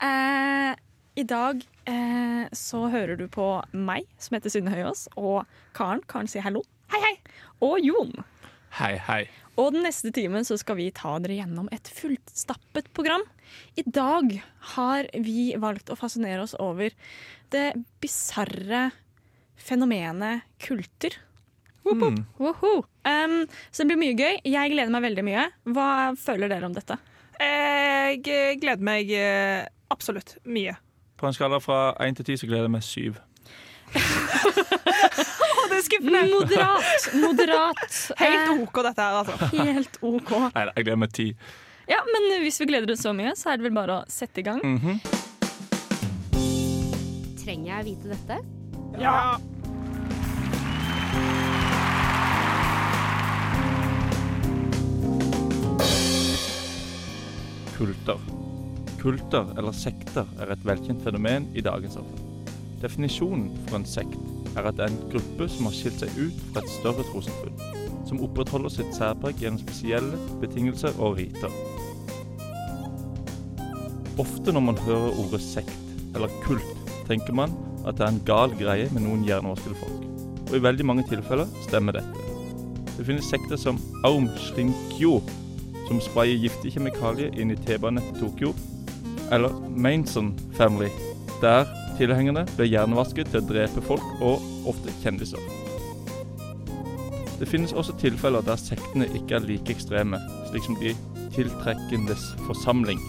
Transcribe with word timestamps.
Eh, 0.00 0.72
I 1.20 1.24
dag 1.28 1.60
eh, 1.84 2.44
så 2.56 2.86
hører 2.92 3.18
du 3.20 3.26
på 3.28 3.46
meg, 3.76 4.08
som 4.18 4.36
heter 4.36 4.52
Synne 4.52 4.72
Høyås, 4.72 5.06
og 5.20 5.44
Karen. 5.76 6.02
Karen 6.08 6.30
sier 6.30 6.46
hallo. 6.46 6.64
Hei, 6.92 7.00
hei. 7.04 7.14
Og 7.64 7.76
Jon. 7.84 8.14
Hei, 8.78 8.94
hei. 9.08 9.24
Og 9.60 9.74
den 9.74 9.84
neste 9.84 10.12
timen 10.14 10.46
så 10.46 10.56
skal 10.60 10.78
vi 10.78 10.88
ta 10.94 11.16
dere 11.20 11.40
gjennom 11.42 11.68
et 11.74 11.90
fullstappet 11.92 12.88
program. 12.96 13.26
I 13.76 13.84
dag 13.84 14.32
har 14.76 15.10
vi 15.20 15.50
valgt 15.60 15.90
å 15.92 15.98
fascinere 15.98 16.46
oss 16.46 16.54
over 16.62 16.94
det 17.52 17.66
bisarre 18.00 18.88
fenomenet 19.60 20.46
kulter. 20.62 21.18
Mm. 21.84 22.22
Um, 22.38 23.36
så 23.72 23.82
det 23.82 23.90
blir 23.90 24.00
mye 24.00 24.16
gøy. 24.16 24.40
Jeg 24.46 24.72
gleder 24.72 24.92
meg 24.94 25.04
veldig 25.08 25.24
mye. 25.26 25.46
Hva 25.74 25.88
føler 26.20 26.52
dere 26.52 26.68
om 26.68 26.76
dette? 26.76 26.96
Jeg 27.40 28.20
eh, 28.28 28.52
gleder 28.60 28.84
meg 28.84 29.08
eh, 29.16 29.64
absolutt 29.92 30.36
mye. 30.44 30.76
På 31.20 31.28
en 31.28 31.36
skala 31.36 31.60
fra 31.60 31.92
én 32.04 32.16
til 32.16 32.24
ti 32.28 32.36
så 32.40 32.48
gleder 32.48 32.68
jeg 32.68 32.74
meg 32.76 32.84
syv. 32.84 33.20
Er! 36.00 36.06
Moderat. 36.30 37.14
Moderat. 37.14 38.12
Helt 38.20 38.50
OK, 38.62 38.82
dette 38.84 39.02
her, 39.02 39.12
altså. 39.22 39.34
Eh, 39.50 39.74
helt 39.74 39.96
OK. 40.02 40.30
Nei, 40.54 40.64
jeg 40.76 40.84
gleder 40.84 40.96
meg 41.00 41.12
ti. 41.16 41.26
Ja, 41.90 41.98
men 42.06 42.22
hvis 42.44 42.60
vi 42.62 42.66
gleder 42.70 42.92
oss 42.94 43.02
så 43.04 43.12
mye, 43.16 43.32
så 43.38 43.50
er 43.52 43.56
det 43.60 43.66
vel 43.68 43.76
bare 43.76 43.92
å 44.00 44.02
sette 44.10 44.40
i 44.42 44.44
gang. 44.46 44.60
Mhm. 44.62 45.00
Trenger 47.40 47.68
jeg 47.72 47.82
vite 47.88 48.06
dette? 48.12 48.36
Ja. 49.00 49.10
Ja. 49.10 49.16
Kulter. 57.80 58.18
Kulter, 59.00 59.46
eller 59.56 59.72
sekter, 59.72 60.26
er 60.36 60.50
et 60.52 60.64
velkjent 60.68 61.00
fenomen 61.00 61.46
i 61.56 61.62
dagens 61.64 61.94
samfunn. 61.96 62.26
Definisjonen 62.82 63.46
for 63.70 63.78
en 63.78 63.86
sekt 63.88 64.18
er 64.52 64.68
at 64.68 64.76
det 64.76 64.84
er 64.84 64.92
en 64.92 65.06
gruppe 65.14 65.46
som 65.48 65.64
har 65.64 65.76
skilt 65.78 66.02
seg 66.02 66.12
ut 66.18 66.42
fra 66.50 66.60
et 66.60 66.74
større 66.74 67.06
trossamfunn, 67.08 67.56
som 68.04 68.20
opprettholder 68.26 68.74
sitt 68.74 68.92
særpreg 68.98 69.40
gjennom 69.40 69.62
spesielle 69.62 70.20
betingelser 70.42 71.00
og 71.00 71.16
riter. 71.22 71.56
Ofte 74.20 74.52
når 74.52 74.66
man 74.68 74.84
hører 74.84 75.16
ordet 75.24 75.40
sekt 75.40 76.12
eller 76.12 76.36
kult, 76.44 76.94
tenker 77.08 77.32
man 77.32 77.56
at 77.88 77.96
det 77.96 78.04
er 78.04 78.12
en 78.12 78.24
gal 78.28 78.60
greie 78.60 78.92
med 78.92 79.06
noen 79.06 79.24
hjernevaskede 79.24 79.80
folk. 79.80 80.08
Og 80.50 80.58
i 80.58 80.64
veldig 80.68 80.84
mange 80.84 81.08
tilfeller 81.08 81.48
stemmer 81.64 81.96
dette. 81.96 82.28
Det 82.98 83.08
finnes 83.08 83.32
sekter 83.32 83.56
som 83.56 83.80
Aum 84.04 84.28
Shrinkyo, 84.36 85.22
som 85.90 85.98
sprayer 86.00 86.38
giftige 86.38 86.76
kjemikalier 86.76 87.34
inn 87.34 87.50
i 87.50 87.58
T-banen 87.58 88.04
til 88.12 88.20
Tokyo, 88.22 88.52
eller 89.34 89.50
Manson 89.74 90.30
Family, 90.54 90.90
der 91.42 91.66
tilhengerne 91.98 92.44
ble 92.54 92.68
hjernevasket 92.70 93.32
til 93.32 93.42
å 93.42 93.48
drepe 93.48 93.82
folk, 93.82 94.06
og 94.22 94.38
ofte 94.70 94.94
kjendiser. 95.02 95.42
Det 97.40 97.48
finnes 97.48 97.74
også 97.74 97.96
tilfeller 97.98 98.44
der 98.46 98.60
sektene 98.60 99.08
ikke 99.16 99.40
er 99.40 99.46
like 99.48 99.74
ekstreme, 99.74 100.20
slik 100.52 100.68
som 100.68 100.78
de 100.78 100.94
tiltrekkendes 101.34 102.30
forsamling, 102.46 103.02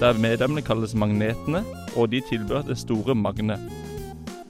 der 0.00 0.18
medlemmene 0.18 0.66
kalles 0.66 0.96
magnetene, 0.98 1.62
og 1.94 2.10
de 2.10 2.24
tilbyr 2.26 2.66
det 2.66 2.78
store 2.80 3.14
Magne. 3.14 3.58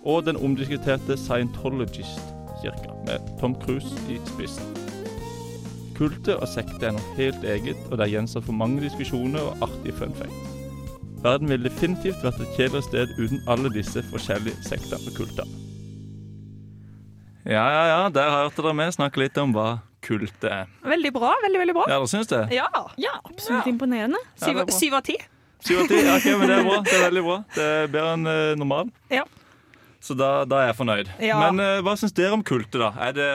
Og 0.04 0.24
den 0.24 0.40
omdiskuterte 0.40 1.18
Scientologist-kirka, 1.18 2.96
med 3.04 3.34
Tom 3.40 3.58
Cruise 3.60 4.00
i 4.08 4.16
spissen. 4.32 4.79
Kulte 6.00 6.32
og 6.40 6.48
sekte 6.48 6.86
er 6.88 6.94
noe 6.96 7.16
helt 7.18 7.42
eget, 7.44 7.76
og 7.90 7.98
det 8.00 8.06
er 8.06 8.12
gjenstand 8.14 8.46
for 8.46 8.56
mange 8.56 8.80
diskusjoner 8.80 9.50
og 9.50 9.66
artige 9.66 9.92
fun 9.98 10.14
facts. 10.16 10.54
Verden 11.20 11.50
ville 11.52 11.68
definitivt 11.68 12.22
vært 12.24 12.38
et 12.40 12.54
kjedeligere 12.56 12.86
sted 12.86 13.10
uten 13.18 13.42
alle 13.52 13.68
disse 13.74 14.00
forskjellige 14.08 14.62
sekter 14.64 14.96
og 14.96 15.12
kultene. 15.18 15.58
Ja, 17.44 17.66
ja, 17.68 17.82
ja, 17.90 17.98
der 18.12 18.32
hørte 18.32 18.64
dere 18.64 18.72
meg 18.76 18.94
snakke 18.96 19.20
litt 19.20 19.36
om 19.40 19.52
hva 19.52 19.66
kulte 20.04 20.48
er. 20.48 20.70
Veldig 20.88 21.12
bra. 21.12 21.34
Veldig, 21.44 21.60
veldig 21.66 21.74
bra. 21.76 21.84
Ja, 21.90 21.98
dere 21.98 22.08
syns 22.08 22.30
det? 22.32 22.40
Ja. 22.56 22.68
Ja, 23.00 23.18
absolutt 23.20 23.66
Ja. 23.66 23.72
imponerende. 23.72 24.20
Er 24.40 24.72
Syv 24.72 24.94
av 24.96 25.02
ti. 25.04 25.18
Syv 25.60 25.82
av 25.82 25.88
ti? 25.88 26.00
Ja, 26.00 26.16
okay, 26.16 26.36
men 26.38 26.48
det 26.48 26.56
er 26.56 26.64
bra. 26.64 26.80
Det 26.84 26.96
er 26.96 27.04
veldig 27.10 27.24
bra. 27.28 27.36
Det 27.54 27.68
er 27.68 27.92
bedre 27.92 28.14
enn 28.16 28.26
uh, 28.26 28.56
normal. 28.56 28.90
Ja. 29.12 29.24
Så 30.00 30.16
da, 30.16 30.46
da 30.48 30.62
er 30.62 30.70
jeg 30.70 30.76
fornøyd. 30.80 31.12
Ja. 31.20 31.36
Men 31.44 31.60
uh, 31.60 31.82
hva 31.84 31.96
syns 32.00 32.16
dere 32.16 32.32
om 32.32 32.44
kulte, 32.44 32.80
da? 32.80 32.92
Er 33.08 33.12
det, 33.16 33.28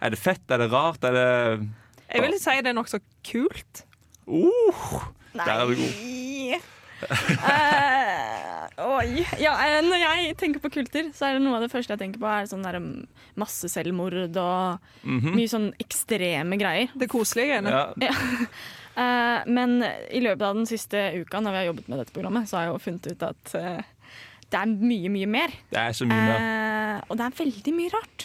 er 0.00 0.10
det 0.10 0.18
fett? 0.20 0.42
Er 0.50 0.58
det 0.58 0.70
rart? 0.72 1.02
Er 1.04 1.12
det 1.12 1.68
Jeg 2.12 2.22
vil 2.22 2.38
si 2.40 2.56
det 2.62 2.70
er 2.72 2.76
nokså 2.78 3.00
kult. 3.26 3.84
uh, 4.28 5.04
Der 5.34 5.52
er 5.52 5.66
du 5.66 5.74
god. 5.76 6.60
uh, 7.46 8.66
oi. 8.96 9.24
Ja, 9.40 9.52
eh, 9.66 9.80
når 9.84 10.00
jeg 10.00 10.36
tenker 10.40 10.62
på 10.64 10.70
kulter, 10.72 11.10
så 11.16 11.28
er 11.28 11.36
det 11.36 11.42
noe 11.44 11.58
av 11.58 11.64
det 11.66 11.70
første 11.72 11.92
jeg 11.94 12.00
tenker 12.02 12.22
på, 12.22 12.28
er 12.30 12.48
sånn 12.50 12.64
der, 12.66 12.78
um, 12.80 13.06
masseselvmord 13.40 14.36
og 14.40 14.80
Mhm. 15.06 15.34
mye 15.36 15.48
sånn 15.52 15.68
ekstreme 15.82 16.58
greier. 16.60 16.88
Det 16.96 17.08
koselige. 17.12 17.60
greiene. 17.62 17.70
Ja, 18.00 18.12
Eh, 18.96 19.42
men 19.52 19.82
i 19.84 20.22
løpet 20.24 20.40
av 20.40 20.54
den 20.56 20.64
siste 20.64 20.96
uka 21.20 21.36
når 21.44 21.52
vi 21.52 21.56
har 21.58 21.66
jobbet 21.66 21.88
med 21.92 21.98
dette 22.00 22.14
programmet, 22.16 22.48
så 22.48 22.56
har 22.56 22.62
jeg 22.64 22.70
jo 22.72 22.78
funnet 22.80 23.08
ut 23.12 23.24
at 23.26 23.50
uh, 23.60 23.82
det 24.48 24.56
er 24.56 24.70
mye, 24.72 25.10
mye 25.12 25.26
mer. 25.28 25.52
det 25.68 25.76
er 25.82 25.92
så 25.92 26.06
mye 26.08 26.16
mer. 26.16 26.40
Eh, 26.40 27.02
og 27.10 27.18
det 27.20 27.26
er 27.26 27.34
veldig 27.36 27.74
mye 27.76 27.90
rart. 27.92 28.24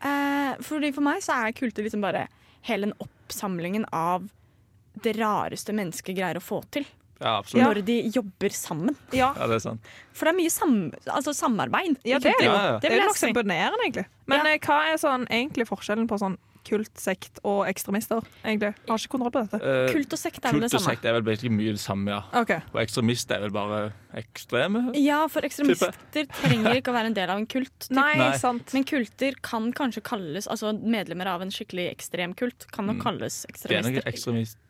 Eh, 0.00 0.58
fordi 0.62 0.92
For 0.94 1.04
meg 1.04 1.22
så 1.24 1.38
er 1.44 1.56
kultur 1.56 1.86
liksom 1.86 2.04
bare 2.04 2.26
hele 2.68 2.88
den 2.88 2.98
oppsamlingen 3.02 3.86
av 3.94 4.28
det 5.02 5.14
rareste 5.18 5.74
mennesket 5.76 6.16
greier 6.16 6.38
å 6.38 6.44
få 6.44 6.62
til. 6.74 6.86
Ja, 7.20 7.38
absolutt. 7.38 7.64
Når 7.66 7.80
de 7.84 7.96
jobber 8.14 8.52
sammen. 8.54 8.96
Ja. 9.12 9.32
Ja, 9.36 9.46
det 9.50 9.56
er 9.58 9.64
sant. 9.64 9.80
For 10.14 10.28
det 10.28 10.34
er 10.34 10.38
mye 10.38 10.50
sam 10.54 10.74
altså 11.10 11.32
samarbeid. 11.34 11.96
Ja, 12.06 12.18
det 12.22 12.30
er 12.34 12.38
det 12.38 12.46
jo. 12.46 12.52
Ja. 12.52 12.76
Det 12.82 12.92
er 12.92 13.02
nokså 13.06 13.30
imponerende, 13.32 13.80
egentlig. 13.82 14.06
Men 14.26 14.44
Ja. 14.46 14.52
eh, 14.54 14.58
hva 14.62 14.76
er 14.92 15.00
sånn 15.02 15.26
egentlig 15.26 15.66
forskjellen 15.66 16.06
på 16.06 16.18
sånn 16.22 16.36
kult, 16.68 16.92
sekt 17.00 17.38
og 17.48 17.64
ekstremister? 17.66 18.20
egentlig? 18.44 18.74
Har 18.86 18.98
ikke 19.00 19.08
kontroll 19.14 19.30
på 19.32 19.40
dette. 19.48 19.58
Uh, 19.64 19.88
Kult 19.94 20.12
og 20.12 20.18
sekt 20.20 20.44
er 20.44 20.52
vel 20.52 20.60
det 20.60 20.68
samme? 20.68 20.78
Kult 20.78 20.82
og 20.82 20.90
sekt 20.92 21.04
er 21.08 21.12
vel 21.16 21.22
basically 21.24 21.48
mye 21.56 21.72
det 21.72 21.80
samme, 21.80 22.10
ja. 22.12 22.22
Okay. 22.42 22.60
Og 22.74 22.80
ekstremist 22.82 23.30
er 23.32 23.40
vel 23.40 23.50
bare 23.56 23.78
ekstreme? 24.20 24.82
Ja, 25.00 25.22
for 25.32 25.40
ekstremister 25.48 25.94
trenger 26.12 26.76
ikke 26.76 26.92
å 26.92 26.96
være 26.98 27.06
en 27.06 27.16
del 27.16 27.30
av 27.32 27.38
en 27.40 27.46
kult. 27.46 27.72
typ. 27.86 27.96
Nei, 27.96 28.14
Nei. 28.20 28.36
sant. 28.36 28.74
Men 28.76 28.84
kulter 28.84 29.34
kan 29.40 29.72
kanskje 29.72 30.02
kalles 30.04 30.46
Altså 30.46 30.74
medlemmer 30.76 31.26
av 31.26 31.42
en 31.42 31.50
skikkelig 31.50 31.88
ekstrem 31.96 32.34
kult 32.36 32.66
kan 32.70 32.86
nok 32.86 33.00
kalles 33.02 33.46
kalles 33.48 33.62
Det 33.64 33.78
er 33.78 33.82
nok 33.88 34.04
ekstremister. 34.12 34.60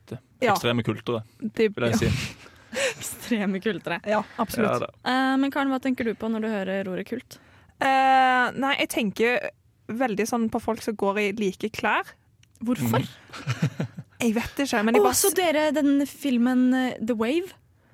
Ja. 0.41 0.55
Ekstreme 0.55 0.85
kultere, 0.87 1.23
vil 1.41 1.89
jeg 1.91 1.99
si. 2.01 2.11
Ekstreme 2.95 3.61
kultere. 3.65 4.01
ja, 4.05 4.19
Ja, 4.19 4.25
absolutt. 4.39 4.87
Ja, 4.87 4.89
uh, 5.09 5.37
men 5.41 5.53
Karen, 5.55 5.73
hva 5.73 5.81
tenker 5.83 6.09
du 6.09 6.15
på 6.19 6.31
når 6.31 6.45
du 6.45 6.49
hører 6.53 6.91
ordet 6.91 7.07
kult? 7.09 7.39
Uh, 7.83 8.49
nei, 8.59 8.75
jeg 8.83 8.91
tenker 8.95 9.51
veldig 9.89 10.27
sånn 10.29 10.49
på 10.53 10.61
folk 10.61 10.83
som 10.85 10.97
går 10.99 11.21
i 11.23 11.29
like 11.39 11.71
klær. 11.75 12.15
Hvorfor? 12.65 13.05
Jeg 14.19 14.35
vet 14.35 14.65
ikke, 14.65 14.83
men 14.83 14.99
jeg 14.99 15.05
bare 15.05 15.15
så 15.15 15.31
dere 15.31 15.69
den 15.71 16.03
filmen 16.11 16.65
eh, 16.75 16.97
The 16.99 17.15
Wave? 17.15 17.53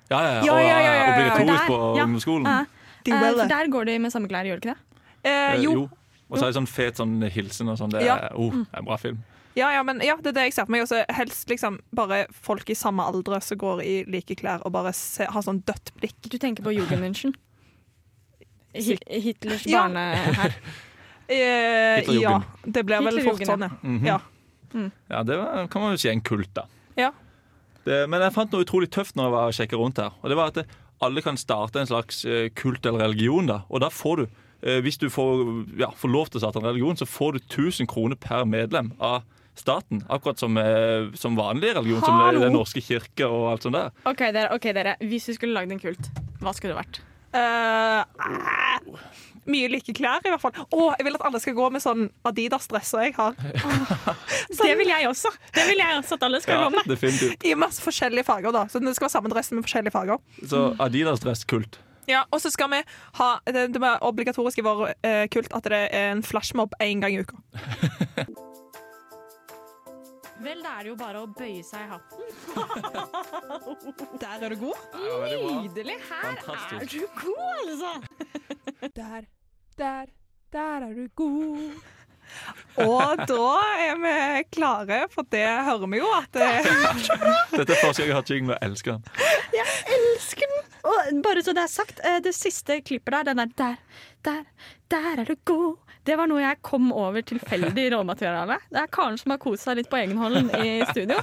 Ja, 0.09 0.17
ja, 0.25 0.31
ja. 0.33 0.41
Ja, 0.41 0.55
ja, 0.57 0.63
ja, 0.65 0.79
ja, 0.79 0.95
ja. 0.95 1.11
obligatorisk 1.13 1.67
på 1.69 1.77
ja. 1.77 2.07
ungdomsskolen. 2.07 2.47
Uh, 2.49 2.81
for 3.05 3.51
der 3.51 3.69
går 3.69 3.85
de 3.91 3.99
med 4.01 4.13
samme 4.13 4.29
klær, 4.31 4.49
gjør 4.49 4.57
de 4.57 4.65
ikke 4.65 4.73
det? 4.73 4.81
Eh, 4.81 4.95
Eh, 5.25 5.61
jo. 5.63 5.89
Og 6.29 6.37
så 6.37 6.47
er 6.47 6.51
det 6.51 6.57
sånn 6.57 6.69
fet 6.69 6.99
sånn 6.99 7.15
hilsen 7.33 7.69
og 7.69 7.77
sånn. 7.79 7.93
Det 7.93 8.01
er, 8.01 8.05
Ja. 8.05 8.17
oh, 8.33 8.51
det 8.51 8.73
er 8.73 8.81
en 8.81 8.85
bra 8.85 8.97
film. 8.97 9.23
Ja, 9.55 9.69
ja, 9.71 9.83
men 9.87 10.01
ja, 10.03 10.17
det 10.19 10.33
er 10.33 10.35
det 10.35 10.43
jeg 10.49 10.53
ser 10.57 10.65
for 10.67 10.71
meg. 10.75 10.83
Også 10.83 11.01
helst 11.15 11.47
liksom 11.49 11.77
bare 11.95 12.25
folk 12.43 12.69
i 12.69 12.75
samme 12.75 13.05
alder 13.07 13.39
som 13.41 13.57
går 13.61 13.81
i 13.87 13.93
like 14.11 14.35
klær 14.35 14.65
og 14.67 14.73
bare 14.75 14.91
se, 14.93 15.23
har 15.31 15.45
sånn 15.45 15.61
dødt 15.63 15.93
blikk. 16.01 16.17
Du 16.27 16.35
tenker 16.41 16.65
på 16.65 16.73
Jugendmünchen? 16.75 17.31
Hi- 18.75 18.99
Hitlers 19.21 19.65
Ja. 19.65 19.85
barnehær. 19.87 20.55
Eh, 21.27 22.03
ja, 22.21 22.35
det 22.69 22.83
blir 22.85 23.01
vel 23.01 23.15
fort 23.25 23.39
sånn, 23.47 23.63
ja. 23.65 23.69
Mhm. 23.81 24.03
Ja. 24.05 24.19
Ja, 25.09 25.23
det 25.25 25.37
var, 25.39 25.63
kan 25.73 25.81
man 25.81 25.95
jo 25.95 25.97
si 25.97 26.09
en 26.11 26.19
kult, 26.21 26.51
da. 26.53 26.67
Ja. 26.99 27.07
Det, 27.83 28.03
men 28.11 28.21
jeg 28.21 28.33
fant 28.35 28.51
noe 28.53 28.61
utrolig 28.61 28.91
tøft 28.93 29.15
når 29.17 29.25
jeg 29.25 29.33
var 29.33 29.47
og 29.49 29.55
sjekka 29.57 29.79
rundt 29.79 29.97
her. 30.03 30.11
Og 30.21 30.29
det 30.29 30.37
var 30.37 30.51
at 30.51 30.59
det, 30.59 30.65
alle 31.01 31.23
kan 31.25 31.35
starte 31.41 31.81
en 31.81 31.89
slags 31.89 32.19
eh, 32.29 32.51
kult 32.53 32.85
eller 32.85 33.07
religion, 33.07 33.49
da. 33.49 33.63
Og 33.73 33.81
da 33.81 33.89
får 33.89 34.21
du, 34.21 34.25
eh, 34.69 34.77
hvis 34.85 34.99
du 35.01 35.07
får, 35.09 35.41
ja, 35.81 35.89
får 35.97 36.13
lov 36.13 36.29
til 36.29 36.37
å 36.37 36.43
starte 36.45 36.61
en 36.61 36.69
religion, 36.69 36.93
så 37.01 37.09
får 37.09 37.39
du 37.39 37.39
1000 37.47 37.89
kroner 37.89 38.15
per 38.21 38.45
medlem 38.45 38.93
av 39.01 39.23
staten. 39.59 40.03
Akkurat 40.09 40.39
som, 40.39 40.57
eh, 40.57 41.11
som 41.15 41.35
vanlig 41.37 41.75
religion, 41.75 42.01
som 42.03 42.19
Hallo. 42.19 42.39
Den 42.43 42.53
norske 42.53 42.81
kirke 42.83 43.27
og 43.27 43.51
alt 43.53 43.63
sånt 43.67 43.75
der. 43.77 43.91
OK, 44.05 44.23
dere. 44.31 44.49
ok, 44.55 44.69
dere 44.73 44.95
Hvis 45.01 45.27
vi 45.31 45.33
skulle 45.37 45.53
lagd 45.57 45.71
en 45.71 45.79
kult, 45.79 46.09
hva 46.41 46.53
skulle 46.55 46.75
det 46.75 46.81
vært? 46.83 46.99
Eh, 47.35 48.01
eh, 48.01 48.99
mye 49.45 49.67
like 49.69 49.93
klær, 49.93 50.21
i 50.25 50.29
hvert 50.31 50.41
fall. 50.41 50.51
Å, 50.71 50.95
jeg 50.97 51.05
vil 51.05 51.17
at 51.19 51.25
alle 51.27 51.39
skal 51.43 51.53
gå 51.57 51.65
med 51.75 51.81
sånn 51.83 52.07
Adidas-dress 52.25 52.93
som 52.93 53.01
jeg 53.03 53.13
har. 53.17 53.35
Det 54.65 54.71
vil 54.79 54.87
jeg 54.89 55.07
også. 55.09 55.29
Det 55.53 55.65
vil 55.67 55.77
jeg 55.81 55.97
også 55.99 56.15
at 56.17 56.23
alle 56.23 56.39
skal 56.41 56.55
Ja, 56.55 56.63
gå 56.69 56.75
med. 56.77 56.87
definitivt. 56.89 57.43
I 57.45 57.53
masse 57.59 57.83
forskjellige 57.83 58.25
farger, 58.25 58.51
da. 58.55 58.63
Så 58.71 58.79
det 58.81 58.95
skal 58.95 59.05
være 59.09 59.15
samme 59.17 59.29
dress 59.33 59.51
med 59.51 59.65
forskjellige 59.67 59.93
farger. 59.93 60.17
Så 60.47 60.63
Adidas-dress 60.79 61.43
kult. 61.45 61.77
Ja, 62.07 62.23
Og 62.31 62.39
så 62.39 62.51
skal 62.53 62.69
vi 62.69 62.83
ha 63.17 63.39
Det, 63.47 63.71
det 63.73 63.81
er 63.81 64.03
obligatorisk 64.05 64.59
i 64.59 64.65
vår 64.65 64.91
eh, 65.03 65.25
kult 65.33 65.49
at 65.57 65.63
det 65.65 65.79
er 65.89 66.11
en 66.11 66.21
flashmob 66.23 66.73
én 66.79 67.01
gang 67.01 67.13
i 67.17 67.21
uka. 67.25 67.37
Vel, 70.43 70.59
da 70.63 70.71
er 70.79 70.83
det 70.83 70.89
jo 70.91 70.95
bare 70.99 71.21
å 71.23 71.27
bøye 71.31 71.63
seg 71.63 71.85
i 71.85 71.89
hatten. 71.93 72.21
Der 74.19 74.43
er 74.43 74.49
du 74.51 74.57
god. 74.65 74.79
Nydelig! 75.31 75.95
Her 76.09 76.35
Fantastisk. 76.43 76.81
er 76.81 76.87
du 76.91 77.01
god, 77.21 77.55
altså! 77.71 77.93
Der, 78.95 79.21
der, 79.79 80.05
der 80.53 80.77
er 80.89 80.93
du 80.97 81.05
god. 81.15 81.83
Og 82.81 83.21
da 83.29 83.49
er 83.85 83.95
vi 84.01 84.43
klare, 84.51 84.99
for 85.13 85.23
det 85.31 85.45
hører 85.67 85.87
vi 85.91 85.97
jo 86.01 86.07
at 86.17 86.31
det... 86.35 86.49
Dette 87.53 87.71
er 87.75 87.79
første 87.79 88.01
gang 88.01 88.09
jeg 88.09 88.17
har 88.17 88.25
jingle, 88.29 88.55
og 88.55 88.59
jeg 88.59 88.69
elsker 88.71 88.91
den. 88.91 89.03
elsker 89.61 89.91
den! 89.91 89.94
Og 90.95 91.21
bare 91.25 91.43
så 91.43 91.53
det 91.55 91.63
er 91.65 91.71
sagt, 91.71 91.99
eh, 92.05 92.19
det 92.23 92.33
siste 92.35 92.79
klippet 92.81 93.13
der, 93.13 93.23
den 93.33 93.37
der 93.37 93.51
Der, 93.57 93.75
der, 94.23 94.43
der 94.91 95.09
er 95.11 95.25
du 95.25 95.35
god. 95.45 95.75
Det 96.05 96.17
var 96.17 96.27
noe 96.29 96.41
jeg 96.41 96.61
kom 96.61 96.91
over 96.93 97.21
tilfeldig 97.21 97.87
i 97.87 97.91
råmaterialet. 97.93 98.65
Det 98.71 98.79
er 98.81 98.87
Karen 98.93 99.17
som 99.17 99.31
har 99.33 99.41
kost 99.41 99.65
seg 99.65 99.77
litt 99.79 99.89
på 99.89 99.97
egen 99.97 100.17
hånd 100.17 100.51
i 100.61 100.81
studio. 100.91 101.17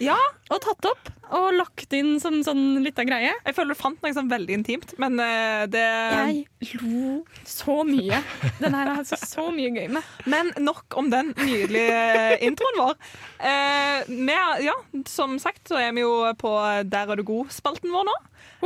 Ja, 0.00 0.16
Og 0.50 0.60
tatt 0.64 0.86
opp 0.88 1.10
og 1.30 1.52
lagt 1.54 1.92
inn 1.94 2.16
som 2.18 2.40
sånn 2.42 2.80
lita 2.82 3.04
greie. 3.06 3.30
jeg 3.46 3.54
føler 3.54 3.76
du 3.76 3.78
fant 3.78 4.00
noe 4.02 4.14
sånn 4.16 4.30
veldig 4.30 4.56
intimt, 4.56 4.94
men 4.98 5.20
eh, 5.22 5.66
det 5.70 5.84
Jeg 5.84 6.80
lo 6.80 7.20
så 7.46 7.84
mye. 7.86 8.18
Den 8.58 8.74
her 8.74 8.90
har 8.90 9.02
jeg 9.04 9.10
så, 9.12 9.18
så 9.28 9.44
mye 9.54 9.70
gøy 9.76 9.86
med. 9.94 10.08
Men 10.26 10.50
nok 10.58 10.96
om 10.98 11.12
den 11.12 11.30
nydelige 11.38 12.40
introen 12.48 12.80
vår. 12.80 12.98
Eh, 13.38 14.10
er, 14.10 14.64
ja, 14.64 14.74
som 15.06 15.38
sagt 15.42 15.70
så 15.70 15.78
er 15.78 15.94
vi 15.94 16.02
jo 16.02 16.16
på 16.40 16.50
Der 16.90 17.14
er 17.14 17.20
du 17.20 17.24
god-spalten 17.28 17.94
vår 17.94 18.08
nå. 18.10 18.16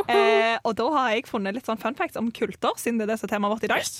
Eh, 0.08 0.56
og 0.64 0.72
da 0.78 0.88
har 0.96 1.12
jeg 1.12 1.28
funnet 1.28 1.58
litt 1.58 1.68
sånn 1.68 1.80
fun 1.82 1.98
facts 1.98 2.16
om 2.18 2.32
kulter, 2.34 2.72
siden 2.80 2.98
det 2.98 3.06
er 3.08 3.12
det 3.14 3.20
som 3.20 3.28
er 3.28 3.36
temaet 3.36 3.58
vårt 3.58 3.68
i 3.68 3.72
dag. 3.74 3.92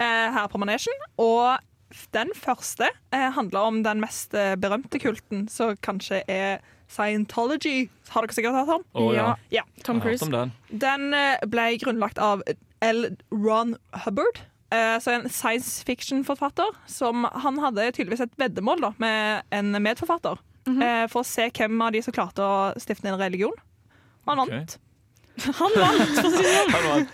Eh, 0.00 0.28
her 0.38 0.48
på 0.50 0.58
Manesjen. 0.62 1.04
Og 1.20 1.58
den 2.14 2.30
første 2.34 2.88
eh, 3.12 3.30
handler 3.36 3.60
om 3.68 3.82
den 3.84 4.00
mest 4.02 4.34
eh, 4.34 4.54
berømte 4.60 4.98
kulten, 5.02 5.48
som 5.48 5.76
kanskje 5.84 6.22
er 6.28 6.58
Scientology. 6.94 7.88
Har 8.12 8.22
dere 8.26 8.34
sikkert 8.36 8.54
hørt 8.58 8.72
om? 8.76 8.82
Oh, 8.94 9.12
ja. 9.14 9.34
Ja. 9.50 9.62
Tom 9.84 10.00
Cruise. 10.02 10.26
den. 10.30 10.52
Den 10.70 11.14
eh, 11.16 11.40
ble 11.50 11.64
grunnlagt 11.82 12.18
av 12.22 12.42
L. 12.84 13.16
Ron 13.32 13.76
Hubbard. 14.04 14.42
eh, 14.70 14.98
Så 15.00 15.10
en 15.14 15.28
science 15.28 15.82
fiction-forfatter. 15.84 16.74
Som 16.86 17.24
Han 17.32 17.58
hadde 17.58 17.88
tydeligvis 17.92 18.20
et 18.26 18.36
veddemål 18.38 18.80
da, 18.84 18.92
med 18.98 19.42
en 19.50 19.72
medforfatter. 19.82 20.38
eh, 20.68 21.06
For 21.08 21.22
å 21.22 21.26
se 21.26 21.48
hvem 21.50 21.82
av 21.82 21.92
de 21.92 22.02
som 22.02 22.12
klarte 22.16 22.42
å 22.44 22.74
stifte 22.78 23.08
en 23.10 23.18
religion. 23.20 23.54
Og 24.26 24.36
han 24.36 24.44
vant. 24.48 24.78
Han 25.42 25.72
vant, 25.74 26.14
for 26.20 26.28
å 26.28 26.32
si 26.32 26.42
det 26.46 26.82
sånn. 26.84 27.06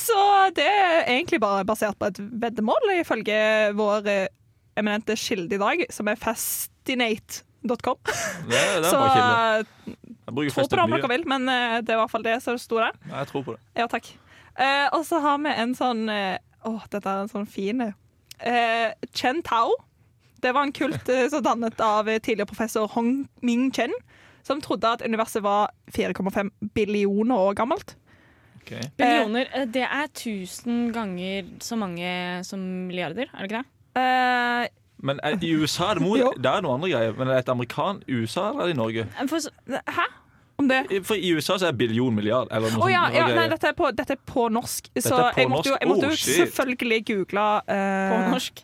Så 0.00 0.18
det 0.56 0.66
er 0.66 1.04
egentlig 1.12 1.38
bare 1.42 1.64
basert 1.68 1.98
på 2.00 2.08
et 2.10 2.18
veddemål, 2.18 2.88
ifølge 2.98 3.36
vår 3.78 4.08
eh, 4.10 4.26
eminente 4.80 5.14
kilde 5.18 5.54
i 5.54 5.60
dag, 5.60 5.84
som 5.94 6.08
er 6.10 6.18
fastinate.com. 6.18 8.00
Det, 8.50 8.50
det 8.50 8.58
er 8.58 8.88
Så 8.90 8.98
eh, 8.98 9.62
tro 10.50 10.64
på 10.66 10.76
det 10.76 10.84
om 10.84 10.96
dere 10.96 11.12
vil, 11.12 11.26
men 11.30 11.46
eh, 11.52 11.78
det 11.84 11.94
er 11.94 11.98
i 11.98 12.02
hvert 12.02 12.12
fall 12.12 12.26
det 12.26 12.36
som 12.44 12.58
sto 12.58 12.80
der. 12.82 12.96
Ja, 13.06 13.22
Jeg 13.22 13.30
tror 13.30 13.46
på 13.46 13.54
det. 13.56 13.62
Ja, 13.78 13.86
takk. 13.90 14.10
Eh, 14.58 14.86
og 14.96 15.04
så 15.06 15.20
har 15.22 15.38
vi 15.44 15.52
en 15.54 15.76
sånn 15.78 16.08
Å, 16.10 16.20
Åh, 16.68 16.82
dette 16.92 17.08
er 17.08 17.22
en 17.22 17.30
sånn 17.30 17.46
fin 17.48 17.80
eh, 17.86 18.90
Chen 19.16 19.38
Tao. 19.46 19.70
Det 20.42 20.50
var 20.56 20.66
en 20.66 20.74
kult 20.76 21.08
som 21.30 21.44
dannet 21.44 21.80
av 21.84 22.08
tidligere 22.18 22.48
professor 22.50 22.88
Hong 22.96 23.28
Ming 23.44 23.70
Chen, 23.76 23.92
som 24.46 24.60
trodde 24.64 24.92
at 24.98 25.02
universet 25.06 25.42
var 25.44 25.72
4,5 25.94 26.50
billioner 26.74 27.36
år 27.48 27.58
gammelt. 27.58 27.96
Okay. 28.60 28.82
Billioner, 28.96 29.48
eh, 29.54 29.66
det 29.66 29.86
er 29.86 30.10
tusen 30.14 30.92
ganger 30.94 31.48
så 31.64 31.78
mange 31.80 32.10
som 32.46 32.60
milliarder, 32.60 33.30
er 33.32 33.38
det 33.42 33.50
ikke 33.50 33.62
det? 33.62 33.66
Eh, 34.00 34.68
Men 35.02 35.20
er, 35.24 35.38
i 35.42 35.52
USA 35.56 35.90
er 35.90 35.98
det, 35.98 36.04
mot, 36.04 36.36
det 36.36 36.50
er 36.50 36.62
noe 36.62 36.76
andre 36.76 36.90
greier. 36.92 37.14
Men 37.16 37.28
er 37.28 37.38
det 37.38 37.44
et 37.46 37.52
amerikan 37.54 38.02
USA 38.08 38.50
eller 38.50 38.66
er 38.66 38.70
det 38.70 38.74
i 38.76 38.80
Norge? 38.80 39.06
Eh, 39.08 39.30
For, 39.30 39.78
hæ? 39.96 40.08
Om 40.60 40.68
det? 40.68 40.80
For 41.08 41.16
i 41.16 41.32
USA 41.32 41.56
så 41.58 41.70
er 41.70 41.72
billion 41.72 42.14
milliard. 42.14 42.50
Eller 42.52 42.74
noe 42.74 42.84
Å 42.84 42.90
ja, 42.92 43.06
ja, 43.14 43.28
nei, 43.32 43.46
dette 43.48 43.70
er 43.70 43.76
på, 43.78 43.88
dette 43.96 44.18
er 44.18 44.20
på 44.28 44.48
norsk. 44.52 44.90
Så 44.98 45.14
er 45.16 45.32
på 45.32 45.40
jeg 45.40 45.50
måtte 45.50 45.72
jo, 45.72 45.78
jeg 45.80 45.88
måtte 45.88 46.10
oh, 46.10 46.12
jo 46.12 46.18
Oh, 46.20 46.26
selvfølgelig 46.42 47.00
google 47.08 47.46
uh, 47.64 48.10
på 48.12 48.18
norsk. 48.34 48.62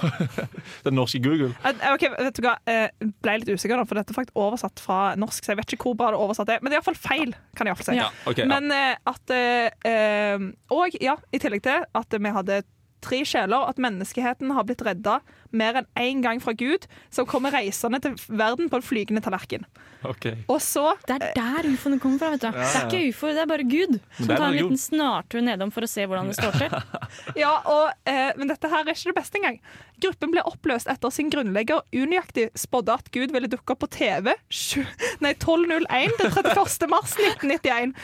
Den 0.86 0.96
norske 0.98 1.20
Google. 1.22 1.52
Eh, 1.64 1.86
Ok, 1.92 2.06
vet 2.18 2.36
du 2.38 2.42
hva? 2.46 2.56
Jeg 2.68 3.12
ble 3.24 3.36
litt 3.42 3.52
usikker, 3.52 3.76
da, 3.78 3.86
for 3.88 3.98
dette 4.00 4.14
er 4.14 4.18
faktisk 4.18 4.38
oversatt 4.38 4.82
fra 4.82 5.00
norsk. 5.20 5.44
Så 5.44 5.52
jeg 5.54 5.60
vet 5.62 5.74
ikke 5.76 5.90
hvor 5.90 5.98
bra 6.00 6.10
det 6.12 6.18
er 6.20 6.24
oversatt 6.26 6.52
er. 6.54 6.62
Men 6.62 6.72
det 6.72 6.78
er 6.78 6.82
iallfall 6.82 7.00
feil. 7.00 7.34
kan 7.56 7.66
jeg 7.68 7.72
i 7.72 7.74
hvert 7.74 7.84
fall 7.84 7.90
si. 7.92 7.98
Ja. 8.00 8.10
okay, 8.26 8.44
ja. 8.44 8.50
Men 8.52 8.70
eh, 8.76 8.94
at 9.12 9.34
eh, 9.36 9.90
eh, 9.92 10.46
Og 10.74 10.96
ja, 11.02 11.16
i 11.32 11.40
tillegg 11.42 11.64
til 11.66 11.84
at 12.02 12.18
vi 12.22 12.34
hadde 12.38 12.62
tre 13.04 13.22
sjeler, 13.28 13.68
at 13.68 13.80
menneskeheten 13.82 14.52
har 14.56 14.66
blitt 14.68 14.84
redda 14.86 15.20
mer 15.52 15.82
enn 15.82 15.88
én 16.00 16.22
gang 16.24 16.40
fra 16.40 16.54
Gud, 16.56 16.86
som 17.12 17.28
kommer 17.28 17.52
reisende 17.52 18.00
til 18.02 18.16
verden 18.32 18.70
på 18.72 18.78
en 18.80 18.84
flygende 18.84 19.20
tallerken. 19.24 19.66
Okay. 20.02 20.40
Og 20.50 20.58
så 20.64 20.96
Det 21.06 21.18
er 21.20 21.34
der 21.36 21.68
ufoene 21.68 22.00
kommer 22.02 22.18
fra. 22.18 22.30
vet 22.32 22.42
du. 22.42 22.48
Det 22.50 22.64
er 22.64 22.86
ikke 22.88 23.10
ufo, 23.12 23.28
det 23.28 23.42
er 23.44 23.50
bare 23.50 23.66
Gud 23.68 24.00
som 24.16 24.32
tar 24.32 24.46
en 24.48 24.56
liten 24.56 24.80
snartur 24.80 25.44
nedom 25.44 25.70
for 25.70 25.86
å 25.86 25.90
se 25.90 26.06
hvordan 26.08 26.32
det 26.32 26.38
står 26.40 26.58
til. 26.58 26.78
Ja, 27.42 27.52
og, 27.68 27.92
eh, 28.08 28.32
Men 28.36 28.48
dette 28.48 28.68
her 28.72 28.82
er 28.82 28.94
ikke 28.94 29.12
det 29.12 29.18
beste 29.20 29.38
engang. 29.38 29.60
Gruppen 30.02 30.32
ble 30.32 30.42
oppløst 30.48 30.88
etter 30.90 31.12
sin 31.14 31.30
grunnlegger 31.30 31.84
unøyaktig 31.94 32.48
spådde 32.58 32.96
at 32.98 33.10
Gud 33.14 33.34
ville 33.34 33.50
dukke 33.52 33.76
opp 33.76 33.84
på 33.84 33.90
TV 33.92 34.32
nei, 35.22 35.34
12.01 35.34 36.16
den 36.18 36.32
31. 36.32 36.88
mars 36.90 37.14
1991. 37.20 37.94